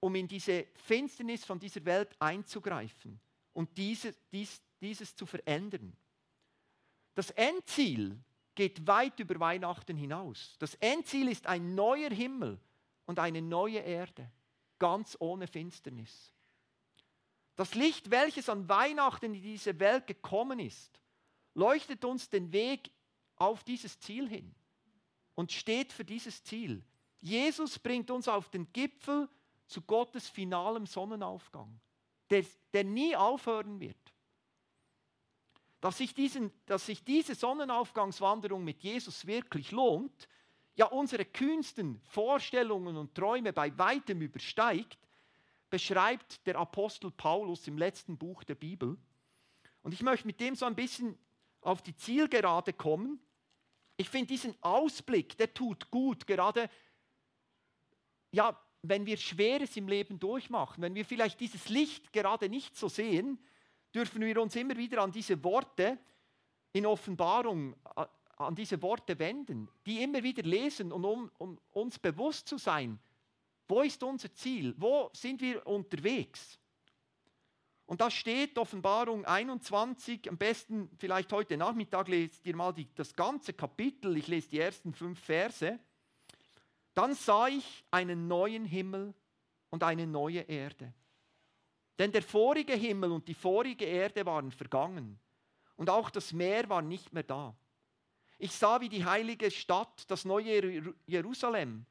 um 0.00 0.14
in 0.14 0.28
diese 0.28 0.66
Finsternis 0.76 1.44
von 1.44 1.58
dieser 1.58 1.84
Welt 1.84 2.16
einzugreifen 2.20 3.20
und 3.52 3.76
diese, 3.76 4.14
dies, 4.32 4.62
dieses 4.80 5.14
zu 5.14 5.26
verändern. 5.26 5.96
Das 7.14 7.30
Endziel 7.30 8.18
geht 8.54 8.86
weit 8.86 9.18
über 9.20 9.38
Weihnachten 9.40 9.96
hinaus. 9.96 10.56
Das 10.58 10.74
Endziel 10.76 11.28
ist 11.28 11.46
ein 11.46 11.74
neuer 11.74 12.10
Himmel 12.10 12.58
und 13.06 13.18
eine 13.18 13.42
neue 13.42 13.78
Erde, 13.78 14.30
ganz 14.78 15.16
ohne 15.20 15.46
Finsternis. 15.46 16.32
Das 17.54 17.74
Licht, 17.74 18.10
welches 18.10 18.48
an 18.48 18.68
Weihnachten 18.68 19.34
in 19.34 19.42
diese 19.42 19.78
Welt 19.80 20.06
gekommen 20.06 20.58
ist, 20.58 21.00
leuchtet 21.54 22.04
uns 22.04 22.28
den 22.28 22.52
Weg 22.52 22.90
auf 23.36 23.64
dieses 23.64 23.98
Ziel 23.98 24.28
hin 24.28 24.54
und 25.34 25.52
steht 25.52 25.92
für 25.92 26.04
dieses 26.04 26.42
Ziel. 26.44 26.84
Jesus 27.20 27.78
bringt 27.78 28.10
uns 28.10 28.28
auf 28.28 28.50
den 28.50 28.70
Gipfel 28.72 29.28
zu 29.66 29.80
Gottes 29.82 30.28
finalem 30.28 30.86
Sonnenaufgang, 30.86 31.80
der, 32.28 32.44
der 32.72 32.84
nie 32.84 33.16
aufhören 33.16 33.80
wird 33.80 34.05
dass 35.80 35.98
sich, 35.98 36.14
diesen, 36.14 36.52
dass 36.66 36.86
sich 36.86 37.04
diese 37.04 37.34
Sonnenaufgangswanderung 37.34 38.64
mit 38.64 38.82
Jesus 38.82 39.26
wirklich 39.26 39.70
lohnt, 39.72 40.28
ja 40.74 40.86
unsere 40.86 41.24
kühnsten 41.24 42.00
Vorstellungen 42.04 42.96
und 42.96 43.14
Träume 43.14 43.52
bei 43.52 43.76
weitem 43.78 44.20
übersteigt, 44.20 44.98
beschreibt 45.70 46.46
der 46.46 46.56
Apostel 46.56 47.10
Paulus 47.10 47.66
im 47.66 47.78
letzten 47.78 48.16
Buch 48.16 48.44
der 48.44 48.54
Bibel. 48.54 48.96
Und 49.82 49.92
ich 49.92 50.02
möchte 50.02 50.26
mit 50.26 50.40
dem 50.40 50.54
so 50.54 50.66
ein 50.66 50.74
bisschen 50.74 51.18
auf 51.60 51.82
die 51.82 51.96
Zielgerade 51.96 52.72
kommen. 52.72 53.20
Ich 53.96 54.08
finde 54.08 54.28
diesen 54.28 54.54
Ausblick, 54.62 55.36
der 55.36 55.52
tut 55.52 55.90
gut, 55.90 56.26
gerade 56.26 56.70
ja, 58.30 58.60
wenn 58.82 59.06
wir 59.06 59.16
Schweres 59.16 59.76
im 59.76 59.88
Leben 59.88 60.18
durchmachen, 60.18 60.82
wenn 60.82 60.94
wir 60.94 61.04
vielleicht 61.04 61.40
dieses 61.40 61.68
Licht 61.68 62.12
gerade 62.12 62.48
nicht 62.48 62.76
so 62.76 62.88
sehen, 62.88 63.38
dürfen 63.96 64.20
wir 64.20 64.42
uns 64.42 64.54
immer 64.56 64.76
wieder 64.76 65.02
an 65.02 65.10
diese 65.10 65.42
Worte 65.42 65.98
in 66.74 66.84
Offenbarung, 66.84 67.74
an 68.36 68.54
diese 68.54 68.80
Worte 68.82 69.18
wenden, 69.18 69.70
die 69.86 70.02
immer 70.02 70.22
wieder 70.22 70.42
lesen 70.42 70.92
und 70.92 71.02
um, 71.06 71.30
um 71.38 71.58
uns 71.72 71.98
bewusst 71.98 72.46
zu 72.46 72.58
sein, 72.58 72.98
wo 73.66 73.80
ist 73.80 74.02
unser 74.02 74.32
Ziel, 74.34 74.74
wo 74.76 75.08
sind 75.14 75.40
wir 75.40 75.66
unterwegs. 75.66 76.58
Und 77.86 78.02
da 78.02 78.10
steht 78.10 78.58
Offenbarung 78.58 79.24
21, 79.24 80.28
am 80.28 80.36
besten 80.36 80.90
vielleicht 80.98 81.32
heute 81.32 81.56
Nachmittag 81.56 82.08
lest 82.08 82.44
ihr 82.44 82.54
mal 82.54 82.72
die, 82.72 82.86
das 82.96 83.14
ganze 83.14 83.54
Kapitel, 83.54 84.14
ich 84.18 84.26
lese 84.26 84.50
die 84.50 84.60
ersten 84.60 84.92
fünf 84.92 85.20
Verse. 85.20 85.78
Dann 86.92 87.14
sah 87.14 87.48
ich 87.48 87.84
einen 87.90 88.28
neuen 88.28 88.66
Himmel 88.66 89.14
und 89.70 89.82
eine 89.82 90.06
neue 90.06 90.40
Erde 90.40 90.92
denn 91.98 92.12
der 92.12 92.22
vorige 92.22 92.74
Himmel 92.74 93.12
und 93.12 93.26
die 93.28 93.34
vorige 93.34 93.84
Erde 93.84 94.24
waren 94.26 94.50
vergangen 94.50 95.18
und 95.76 95.90
auch 95.90 96.10
das 96.10 96.32
Meer 96.32 96.68
war 96.68 96.82
nicht 96.82 97.12
mehr 97.12 97.22
da. 97.22 97.56
Ich 98.38 98.52
sah, 98.52 98.80
wie 98.80 98.88
die 98.88 99.04
heilige 99.04 99.50
Stadt, 99.50 100.10
das 100.10 100.24
neue 100.24 100.94
Jerusalem, 101.06 101.86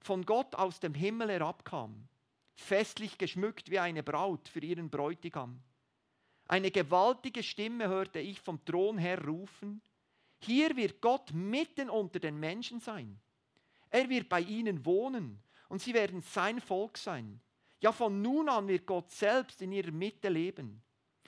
von 0.00 0.24
Gott 0.24 0.54
aus 0.54 0.80
dem 0.80 0.94
Himmel 0.94 1.30
herabkam, 1.30 2.08
festlich 2.56 3.16
geschmückt 3.16 3.70
wie 3.70 3.78
eine 3.78 4.02
Braut 4.02 4.48
für 4.48 4.60
ihren 4.60 4.90
Bräutigam. 4.90 5.62
Eine 6.46 6.70
gewaltige 6.70 7.42
Stimme 7.42 7.88
hörte 7.88 8.18
ich 8.18 8.40
vom 8.40 8.64
Thron 8.64 8.98
her 8.98 9.24
rufen, 9.24 9.80
hier 10.40 10.76
wird 10.76 11.00
Gott 11.00 11.32
mitten 11.32 11.88
unter 11.88 12.20
den 12.20 12.38
Menschen 12.38 12.80
sein. 12.80 13.18
Er 13.88 14.08
wird 14.10 14.28
bei 14.28 14.40
ihnen 14.40 14.84
wohnen 14.84 15.42
und 15.68 15.80
sie 15.80 15.94
werden 15.94 16.20
sein 16.20 16.60
Volk 16.60 16.98
sein. 16.98 17.40
Ja, 17.80 17.92
von 17.92 18.22
nun 18.22 18.48
an 18.48 18.68
wird 18.68 18.86
Gott 18.86 19.10
selbst 19.10 19.60
in 19.62 19.72
ihrer 19.72 19.90
Mitte 19.90 20.28
leben. 20.28 20.82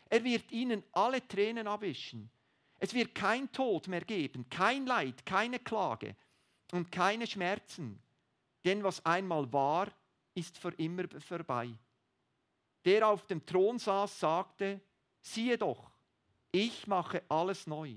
Er 0.09 0.23
wird 0.23 0.51
ihnen 0.53 0.83
alle 0.93 1.27
Tränen 1.27 1.67
abwischen. 1.67 2.31
Es 2.79 2.95
wird 2.95 3.15
kein 3.15 3.51
Tod 3.53 3.89
mehr 3.89 4.03
geben, 4.05 4.49
kein 4.49 4.87
Leid, 4.87 5.25
keine 5.25 5.59
Klage 5.59 6.15
und 6.73 6.93
keine 6.93 7.27
Schmerzen. 7.27 8.01
Denn 8.65 8.83
was 8.85 9.05
einmal 9.05 9.51
war, 9.53 9.89
ist 10.35 10.59
für 10.59 10.73
immer 10.75 11.05
vorbei. 11.21 11.71
Der 12.85 13.09
auf 13.09 13.27
dem 13.27 13.45
Thron 13.45 13.79
saß, 13.79 14.21
sagte, 14.21 14.81
siehe 15.21 15.59
doch, 15.59 15.91
ich 16.53 16.87
mache 16.87 17.23
alles 17.29 17.67
neu. 17.67 17.97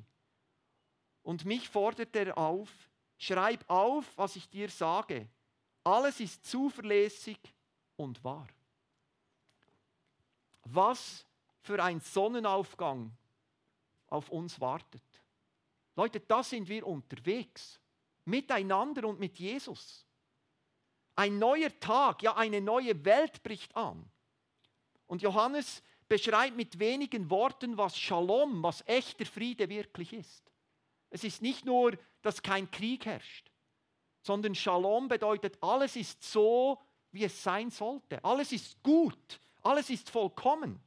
Und 1.22 1.46
mich 1.46 1.70
fordert 1.70 2.16
er 2.16 2.38
auf, 2.38 2.70
schreib 3.18 3.64
auf, 3.70 4.06
was 4.18 4.36
ich 4.36 4.50
dir 4.50 4.70
sage. 4.70 5.28
Alles 5.84 6.20
ist 6.20 6.46
zuverlässig 6.46 7.38
und 8.00 8.24
wahr. 8.24 8.48
Was 10.64 11.26
für 11.62 11.82
ein 11.84 12.00
Sonnenaufgang 12.00 13.12
auf 14.08 14.30
uns 14.30 14.60
wartet. 14.60 15.04
Leute, 15.96 16.20
da 16.20 16.42
sind 16.42 16.68
wir 16.70 16.88
unterwegs, 16.88 17.80
miteinander 18.26 19.08
und 19.08 19.20
mit 19.20 19.38
Jesus. 19.38 20.06
Ein 21.16 21.38
neuer 21.38 21.78
Tag, 21.80 22.24
ja 22.24 22.36
eine 22.36 22.62
neue 22.62 23.04
Welt 23.04 23.44
bricht 23.44 23.76
an. 23.76 24.10
Und 25.08 25.22
Johannes 25.22 25.84
beschreibt 26.08 26.56
mit 26.56 26.80
wenigen 26.80 27.30
Worten, 27.30 27.78
was 27.78 27.98
Shalom, 27.98 28.64
was 28.64 28.86
echter 28.88 29.26
Friede 29.26 29.68
wirklich 29.70 30.14
ist. 30.14 30.52
Es 31.10 31.24
ist 31.24 31.42
nicht 31.42 31.66
nur, 31.66 31.98
dass 32.22 32.42
kein 32.42 32.70
Krieg 32.72 33.06
herrscht, 33.06 33.52
sondern 34.22 34.56
Shalom 34.56 35.08
bedeutet, 35.08 35.58
alles 35.62 35.96
ist 35.96 36.24
so, 36.24 36.80
wie 37.12 37.24
es 37.24 37.44
sein 37.44 37.70
sollte. 37.70 38.24
Alles 38.24 38.52
ist 38.52 38.82
gut, 38.84 39.40
alles 39.62 39.90
ist 39.90 40.10
vollkommen. 40.10 40.80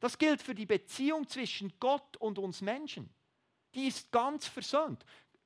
Das 0.00 0.18
gilt 0.18 0.42
für 0.42 0.54
die 0.54 0.66
Beziehung 0.66 1.28
zwischen 1.28 1.72
Gott 1.78 2.16
und 2.16 2.38
uns 2.38 2.60
Menschen. 2.60 3.08
Die 3.74 3.86
ist 3.86 4.10
ganz 4.10 4.46
versöhnt. 4.46 5.04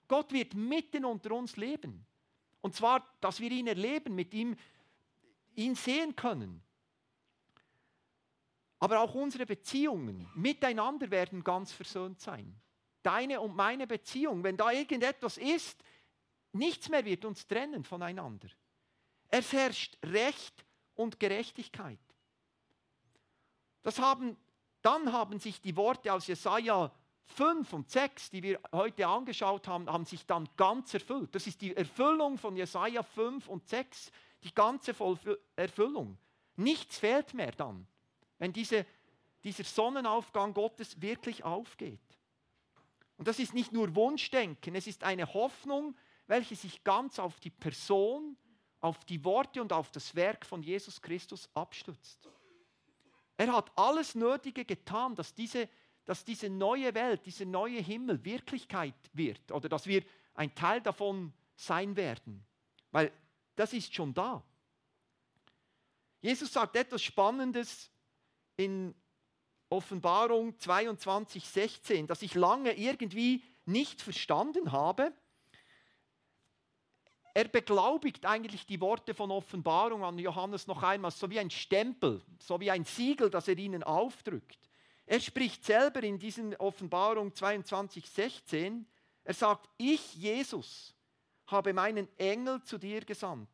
Gott 0.08 0.32
wird 0.32 0.54
mitten 0.54 1.04
unter 1.04 1.32
uns 1.32 1.56
leben. 1.56 2.06
Und 2.60 2.74
zwar, 2.74 3.06
dass 3.20 3.38
wir 3.40 3.50
ihn 3.50 3.66
erleben, 3.66 4.14
mit 4.14 4.32
ihm 4.34 4.56
ihn 5.54 5.74
sehen 5.74 6.14
können. 6.14 6.62
Aber 8.78 9.00
auch 9.00 9.14
unsere 9.14 9.46
Beziehungen 9.46 10.28
miteinander 10.34 11.10
werden 11.10 11.42
ganz 11.42 11.72
versöhnt 11.72 12.20
sein. 12.20 12.54
Deine 13.02 13.40
und 13.40 13.56
meine 13.56 13.86
Beziehung, 13.86 14.42
wenn 14.42 14.56
da 14.56 14.70
irgendetwas 14.70 15.38
ist, 15.38 15.82
nichts 16.52 16.88
mehr 16.88 17.04
wird 17.04 17.24
uns 17.24 17.46
trennen 17.46 17.84
voneinander. 17.84 18.48
Es 19.30 19.52
herrscht 19.52 19.98
Recht 20.04 20.64
und 20.94 21.20
Gerechtigkeit. 21.20 21.98
Das 23.82 23.98
haben 23.98 24.36
dann 24.86 25.12
haben 25.12 25.40
sich 25.40 25.60
die 25.60 25.74
Worte 25.74 26.12
aus 26.12 26.28
Jesaja 26.28 26.92
5 27.24 27.72
und 27.72 27.90
6, 27.90 28.30
die 28.30 28.40
wir 28.40 28.60
heute 28.70 29.04
angeschaut 29.08 29.66
haben, 29.66 29.90
haben 29.90 30.04
sich 30.04 30.24
dann 30.26 30.48
ganz 30.56 30.94
erfüllt. 30.94 31.34
Das 31.34 31.48
ist 31.48 31.60
die 31.60 31.76
Erfüllung 31.76 32.38
von 32.38 32.56
Jesaja 32.56 33.02
5 33.02 33.48
und 33.48 33.66
6, 33.66 34.12
die 34.44 34.54
ganze 34.54 34.94
Erfüllung. 35.56 36.16
Nichts 36.54 36.98
fehlt 36.98 37.34
mehr 37.34 37.50
dann, 37.50 37.84
wenn 38.38 38.52
diese, 38.52 38.86
dieser 39.42 39.64
Sonnenaufgang 39.64 40.54
Gottes 40.54 41.02
wirklich 41.02 41.42
aufgeht. 41.42 41.98
Und 43.16 43.26
das 43.26 43.40
ist 43.40 43.54
nicht 43.54 43.72
nur 43.72 43.92
Wunschdenken, 43.96 44.76
es 44.76 44.86
ist 44.86 45.02
eine 45.02 45.34
Hoffnung, 45.34 45.96
welche 46.28 46.54
sich 46.54 46.84
ganz 46.84 47.18
auf 47.18 47.40
die 47.40 47.50
Person, 47.50 48.36
auf 48.86 49.04
die 49.04 49.22
Worte 49.24 49.60
und 49.60 49.72
auf 49.72 49.90
das 49.90 50.14
Werk 50.14 50.46
von 50.46 50.62
Jesus 50.62 51.02
Christus 51.02 51.50
abstützt. 51.54 52.28
Er 53.36 53.52
hat 53.52 53.70
alles 53.76 54.14
Nötige 54.14 54.64
getan, 54.64 55.14
dass 55.14 55.34
diese, 55.34 55.68
dass 56.04 56.24
diese 56.24 56.48
neue 56.48 56.94
Welt, 56.94 57.26
dieser 57.26 57.44
neue 57.44 57.80
Himmel 57.80 58.24
Wirklichkeit 58.24 58.94
wird 59.12 59.50
oder 59.50 59.68
dass 59.68 59.86
wir 59.86 60.02
ein 60.34 60.54
Teil 60.54 60.80
davon 60.80 61.32
sein 61.56 61.96
werden. 61.96 62.46
Weil 62.92 63.12
das 63.56 63.72
ist 63.72 63.92
schon 63.92 64.14
da. 64.14 64.42
Jesus 66.20 66.52
sagt 66.52 66.76
etwas 66.76 67.02
Spannendes 67.02 67.90
in 68.56 68.94
Offenbarung 69.68 70.58
22, 70.58 71.44
16, 71.44 72.06
das 72.06 72.22
ich 72.22 72.34
lange 72.34 72.72
irgendwie 72.78 73.42
nicht 73.64 74.00
verstanden 74.00 74.70
habe 74.70 75.12
er 77.36 77.48
beglaubigt 77.48 78.24
eigentlich 78.24 78.64
die 78.64 78.80
Worte 78.80 79.12
von 79.12 79.30
Offenbarung 79.30 80.02
an 80.02 80.18
Johannes 80.18 80.66
noch 80.66 80.82
einmal, 80.82 81.10
so 81.10 81.28
wie 81.28 81.38
ein 81.38 81.50
Stempel, 81.50 82.22
so 82.38 82.58
wie 82.60 82.70
ein 82.70 82.86
Siegel, 82.86 83.28
das 83.28 83.46
er 83.46 83.58
ihnen 83.58 83.82
aufdrückt. 83.82 84.58
Er 85.04 85.20
spricht 85.20 85.62
selber 85.62 86.02
in 86.02 86.18
diesen 86.18 86.56
Offenbarung 86.56 87.34
22, 87.34 88.08
16, 88.08 88.86
er 89.22 89.34
sagt, 89.34 89.68
ich, 89.76 90.14
Jesus, 90.14 90.94
habe 91.48 91.74
meinen 91.74 92.08
Engel 92.16 92.62
zu 92.62 92.78
dir 92.78 93.02
gesandt, 93.02 93.50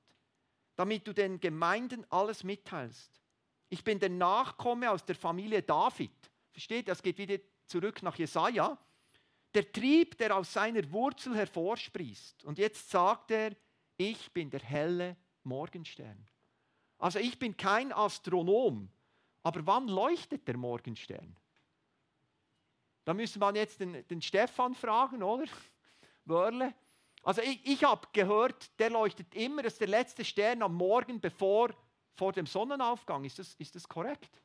damit 0.77 1.05
du 1.09 1.13
den 1.13 1.41
Gemeinden 1.41 2.07
alles 2.09 2.45
mitteilst. 2.45 3.21
Ich 3.69 3.83
bin 3.83 3.99
der 3.99 4.11
Nachkomme 4.11 4.93
aus 4.93 5.05
der 5.05 5.17
Familie 5.17 5.61
David. 5.61 6.13
Versteht, 6.53 6.87
das 6.87 7.03
geht 7.03 7.19
wieder 7.19 7.39
zurück 7.67 8.01
nach 8.05 8.15
Jesaja. 8.15 8.79
Der 9.53 9.73
Trieb, 9.73 10.19
der 10.19 10.37
aus 10.37 10.53
seiner 10.53 10.89
Wurzel 10.93 11.35
hervorsprießt. 11.35 12.45
Und 12.45 12.59
jetzt 12.59 12.89
sagt 12.89 13.33
er, 13.33 13.57
ich 14.11 14.33
bin 14.33 14.51
der 14.51 14.61
helle 14.61 15.17
Morgenstern. 15.45 16.27
Also 16.99 17.19
ich 17.19 17.39
bin 17.39 17.57
kein 17.57 17.93
Astronom, 17.93 18.89
aber 19.43 19.67
wann 19.67 19.89
leuchtet 19.89 20.47
der 20.47 20.57
Morgenstern? 20.57 21.37
Da 23.05 23.15
müsste 23.15 23.39
man 23.39 23.57
jetzt 23.57 23.81
den, 23.81 24.07
den 24.07 24.23
Stefan 24.23 24.75
fragen, 24.75 25.23
oder? 25.23 25.47
Wörle. 26.25 26.75
Also 27.25 27.43
ich, 27.43 27.65
ich 27.67 27.85
habe 27.85 28.07
gehört, 28.13 28.79
der 28.79 28.91
leuchtet 28.91 29.35
immer, 29.35 29.63
das 29.63 29.75
ist 29.75 29.81
der 29.81 29.89
letzte 29.89 30.25
Stern 30.25 30.63
am 30.63 30.75
Morgen 30.75 31.21
bevor 31.21 31.75
vor 32.15 32.33
dem 32.33 32.47
Sonnenaufgang. 32.47 33.25
Ist 33.25 33.39
das, 33.39 33.55
ist 33.55 33.75
das 33.75 33.89
korrekt? 33.89 34.41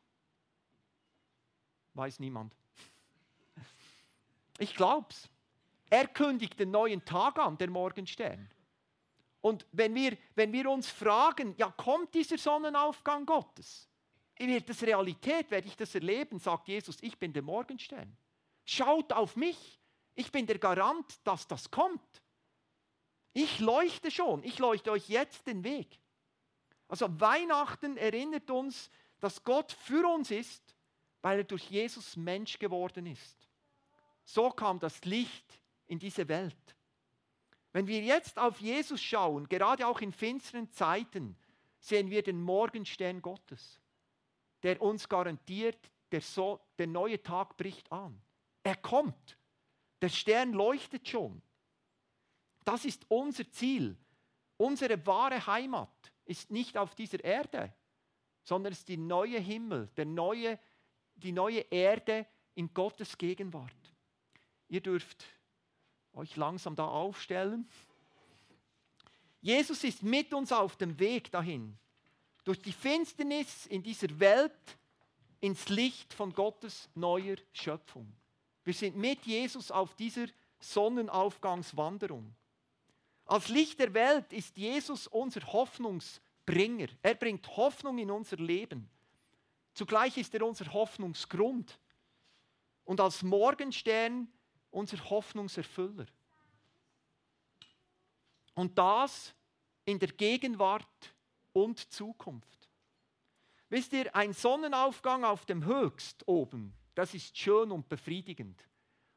Weiß 1.94 2.20
niemand. 2.20 2.56
Ich 4.60 4.76
glaube 4.76 5.06
es. 5.12 5.30
Er 5.90 6.08
kündigt 6.08 6.60
den 6.60 6.72
neuen 6.72 7.06
Tag 7.06 7.38
an, 7.38 7.60
der 7.60 7.70
Morgenstern. 7.70 8.50
Und 9.42 9.66
wenn 9.72 9.94
wir, 9.96 10.18
wenn 10.36 10.52
wir 10.52 10.70
uns 10.70 10.90
fragen, 10.90 11.54
ja, 11.58 11.72
kommt 11.72 12.14
dieser 12.14 12.38
Sonnenaufgang 12.38 13.26
Gottes? 13.26 13.88
Wird 14.38 14.70
das 14.70 14.84
Realität? 14.84 15.50
Werde 15.50 15.68
ich 15.68 15.76
das 15.76 15.96
erleben? 15.96 16.40
Sagt 16.40 16.68
Jesus, 16.68 16.98
ich 17.02 17.18
bin 17.18 17.34
der 17.34 17.42
Morgenstern. 17.42 18.16
Schaut 18.66 19.14
auf 19.14 19.36
mich. 19.36 19.80
Ich 20.16 20.32
bin 20.32 20.46
der 20.46 20.60
Garant, 20.60 21.06
dass 21.24 21.48
das 21.48 21.70
kommt. 21.72 22.22
Ich 23.34 23.60
leuchte 23.60 24.12
schon. 24.12 24.44
Ich 24.44 24.60
leuchte 24.60 24.92
euch 24.92 25.10
jetzt 25.10 25.48
den 25.48 25.64
Weg. 25.64 26.00
Also 26.88 27.08
Weihnachten 27.20 27.98
erinnert 27.98 28.50
uns, 28.50 28.90
dass 29.20 29.44
Gott 29.44 29.72
für 29.72 30.08
uns 30.08 30.32
ist, 30.32 30.76
weil 31.22 31.40
er 31.40 31.44
durch 31.44 31.70
Jesus 31.70 32.16
Mensch 32.16 32.58
geworden 32.60 33.06
ist. 33.08 33.48
So 34.24 34.50
kam 34.50 34.80
das 34.80 35.04
Licht 35.06 35.62
in 35.88 36.00
diese 36.00 36.28
Welt. 36.28 36.77
Wenn 37.78 37.86
wir 37.86 38.02
jetzt 38.02 38.40
auf 38.40 38.60
Jesus 38.60 39.00
schauen, 39.00 39.48
gerade 39.48 39.86
auch 39.86 40.02
in 40.02 40.12
finsteren 40.12 40.68
Zeiten, 40.72 41.38
sehen 41.80 42.10
wir 42.10 42.24
den 42.24 42.42
Morgenstern 42.42 43.22
Gottes, 43.22 43.80
der 44.64 44.82
uns 44.82 45.08
garantiert, 45.08 45.92
der, 46.12 46.22
so, 46.22 46.60
der 46.80 46.88
neue 46.88 47.22
Tag 47.22 47.56
bricht 47.56 47.92
an. 47.92 48.20
Er 48.64 48.78
kommt. 48.78 49.38
Der 50.02 50.10
Stern 50.10 50.54
leuchtet 50.54 51.08
schon. 51.08 51.40
Das 52.66 52.84
ist 52.84 53.06
unser 53.10 53.48
Ziel. 53.52 53.96
Unsere 54.58 55.06
wahre 55.06 55.46
Heimat 55.46 56.12
ist 56.26 56.50
nicht 56.50 56.78
auf 56.78 56.96
dieser 56.96 57.24
Erde, 57.24 57.72
sondern 58.42 58.74
es 58.74 58.80
ist 58.80 58.88
die 58.88 58.98
neue 58.98 59.40
Himmel, 59.40 59.88
der 59.96 60.06
neue, 60.06 60.58
die 61.14 61.32
neue 61.32 61.60
Erde 61.60 62.26
in 62.56 62.74
Gottes 62.74 63.20
Gegenwart. 63.20 63.94
Ihr 64.68 64.82
dürft 64.82 65.28
euch 66.18 66.36
langsam 66.36 66.76
da 66.76 66.88
aufstellen. 66.88 67.70
Jesus 69.42 69.84
ist 69.84 70.04
mit 70.04 70.34
uns 70.34 70.52
auf 70.52 70.76
dem 70.76 71.00
Weg 71.00 71.32
dahin, 71.32 71.78
durch 72.44 72.62
die 72.62 72.74
Finsternis 72.74 73.66
in 73.68 73.84
dieser 73.84 74.20
Welt 74.20 74.78
ins 75.40 75.70
Licht 75.70 76.14
von 76.14 76.34
Gottes 76.34 76.90
neuer 76.96 77.38
Schöpfung. 77.54 78.12
Wir 78.64 78.74
sind 78.74 78.98
mit 78.98 79.26
Jesus 79.26 79.72
auf 79.72 79.96
dieser 79.96 80.26
Sonnenaufgangswanderung. 80.60 82.34
Als 83.26 83.50
Licht 83.50 83.80
der 83.80 83.94
Welt 83.94 84.34
ist 84.34 84.58
Jesus 84.58 85.08
unser 85.08 85.42
Hoffnungsbringer. 85.54 86.88
Er 87.02 87.16
bringt 87.16 87.56
Hoffnung 87.56 87.98
in 88.00 88.10
unser 88.10 88.38
Leben. 88.38 88.90
Zugleich 89.74 90.18
ist 90.18 90.34
er 90.34 90.46
unser 90.46 90.74
Hoffnungsgrund. 90.74 91.78
Und 92.86 93.00
als 93.00 93.22
Morgenstern 93.22 94.28
unser 94.78 94.98
Hoffnungserfüller. 95.10 96.06
Und 98.54 98.78
das 98.78 99.34
in 99.86 99.98
der 100.00 100.10
Gegenwart 100.10 101.16
und 101.54 101.92
Zukunft. 101.92 102.70
Wisst 103.70 103.94
ihr, 103.94 104.16
ein 104.16 104.34
Sonnenaufgang 104.34 105.26
auf 105.26 105.46
dem 105.46 105.66
Höchst 105.66 106.28
oben, 106.28 106.74
das 106.96 107.14
ist 107.14 107.38
schön 107.38 107.72
und 107.72 107.90
befriedigend. 107.90 108.64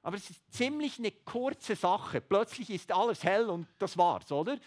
Aber 0.02 0.16
es 0.16 0.30
ist 0.30 0.52
ziemlich 0.52 0.98
eine 0.98 1.11
kurze 1.11 1.76
Sache. 1.76 2.20
Plötzlich 2.20 2.70
ist 2.70 2.90
alles 2.90 3.22
hell 3.22 3.50
und 3.50 3.68
das 3.78 3.98
war's, 3.98 4.32
oder? 4.32 4.58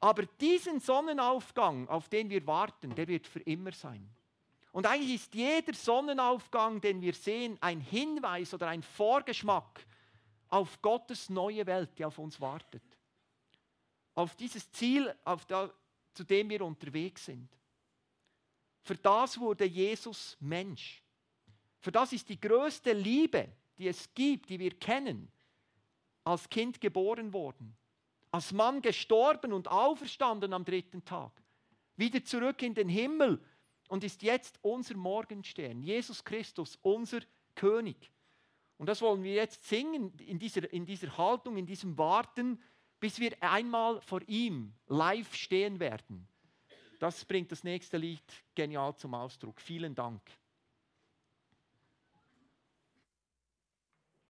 Aber 0.00 0.24
diesen 0.40 0.80
Sonnenaufgang, 0.80 1.86
auf 1.88 2.08
den 2.08 2.30
wir 2.30 2.46
warten, 2.46 2.94
der 2.94 3.08
wird 3.08 3.26
für 3.26 3.40
immer 3.40 3.72
sein. 3.72 4.08
Und 4.72 4.86
eigentlich 4.86 5.16
ist 5.16 5.34
jeder 5.34 5.74
Sonnenaufgang, 5.74 6.80
den 6.80 7.00
wir 7.02 7.12
sehen, 7.12 7.58
ein 7.60 7.80
Hinweis 7.80 8.54
oder 8.54 8.68
ein 8.68 8.82
Vorgeschmack 8.82 9.84
auf 10.48 10.80
Gottes 10.82 11.28
neue 11.28 11.66
Welt, 11.66 11.90
die 11.98 12.04
auf 12.04 12.18
uns 12.18 12.40
wartet. 12.40 12.82
Auf 14.14 14.34
dieses 14.34 14.70
Ziel, 14.72 15.14
auf 15.24 15.44
der, 15.46 15.72
zu 16.12 16.24
dem 16.24 16.50
wir 16.50 16.64
unterwegs 16.64 17.26
sind. 17.26 17.48
Für 18.82 18.96
das 18.96 19.38
wurde 19.38 19.64
Jesus 19.64 20.36
Mensch. 20.40 21.02
Für 21.80 21.92
das 21.92 22.12
ist 22.12 22.28
die 22.28 22.40
größte 22.40 22.92
Liebe, 22.92 23.48
die 23.76 23.88
es 23.88 24.12
gibt, 24.14 24.48
die 24.50 24.58
wir 24.58 24.78
kennen, 24.78 25.30
als 26.24 26.48
Kind 26.48 26.80
geboren 26.80 27.32
worden, 27.32 27.76
als 28.30 28.52
Mann 28.52 28.82
gestorben 28.82 29.52
und 29.52 29.68
auferstanden 29.68 30.52
am 30.52 30.64
dritten 30.64 31.04
Tag, 31.04 31.32
wieder 31.96 32.24
zurück 32.24 32.62
in 32.62 32.74
den 32.74 32.88
Himmel 32.88 33.42
und 33.88 34.04
ist 34.04 34.22
jetzt 34.22 34.58
unser 34.62 34.96
Morgenstern, 34.96 35.82
Jesus 35.82 36.24
Christus, 36.24 36.78
unser 36.82 37.20
König. 37.54 38.10
Und 38.78 38.86
das 38.86 39.02
wollen 39.02 39.22
wir 39.22 39.34
jetzt 39.34 39.64
singen 39.64 40.12
in 40.18 40.38
dieser, 40.38 40.72
in 40.72 40.86
dieser 40.86 41.18
Haltung, 41.18 41.56
in 41.56 41.66
diesem 41.66 41.98
Warten, 41.98 42.62
bis 43.00 43.18
wir 43.18 43.32
einmal 43.40 44.00
vor 44.00 44.20
ihm 44.26 44.72
live 44.86 45.34
stehen 45.34 45.78
werden. 45.80 46.26
Das 46.98 47.24
bringt 47.24 47.52
das 47.52 47.62
nächste 47.62 47.96
Lied 47.96 48.22
genial 48.54 48.96
zum 48.96 49.14
Ausdruck. 49.14 49.60
Vielen 49.60 49.94
Dank. 49.94 50.20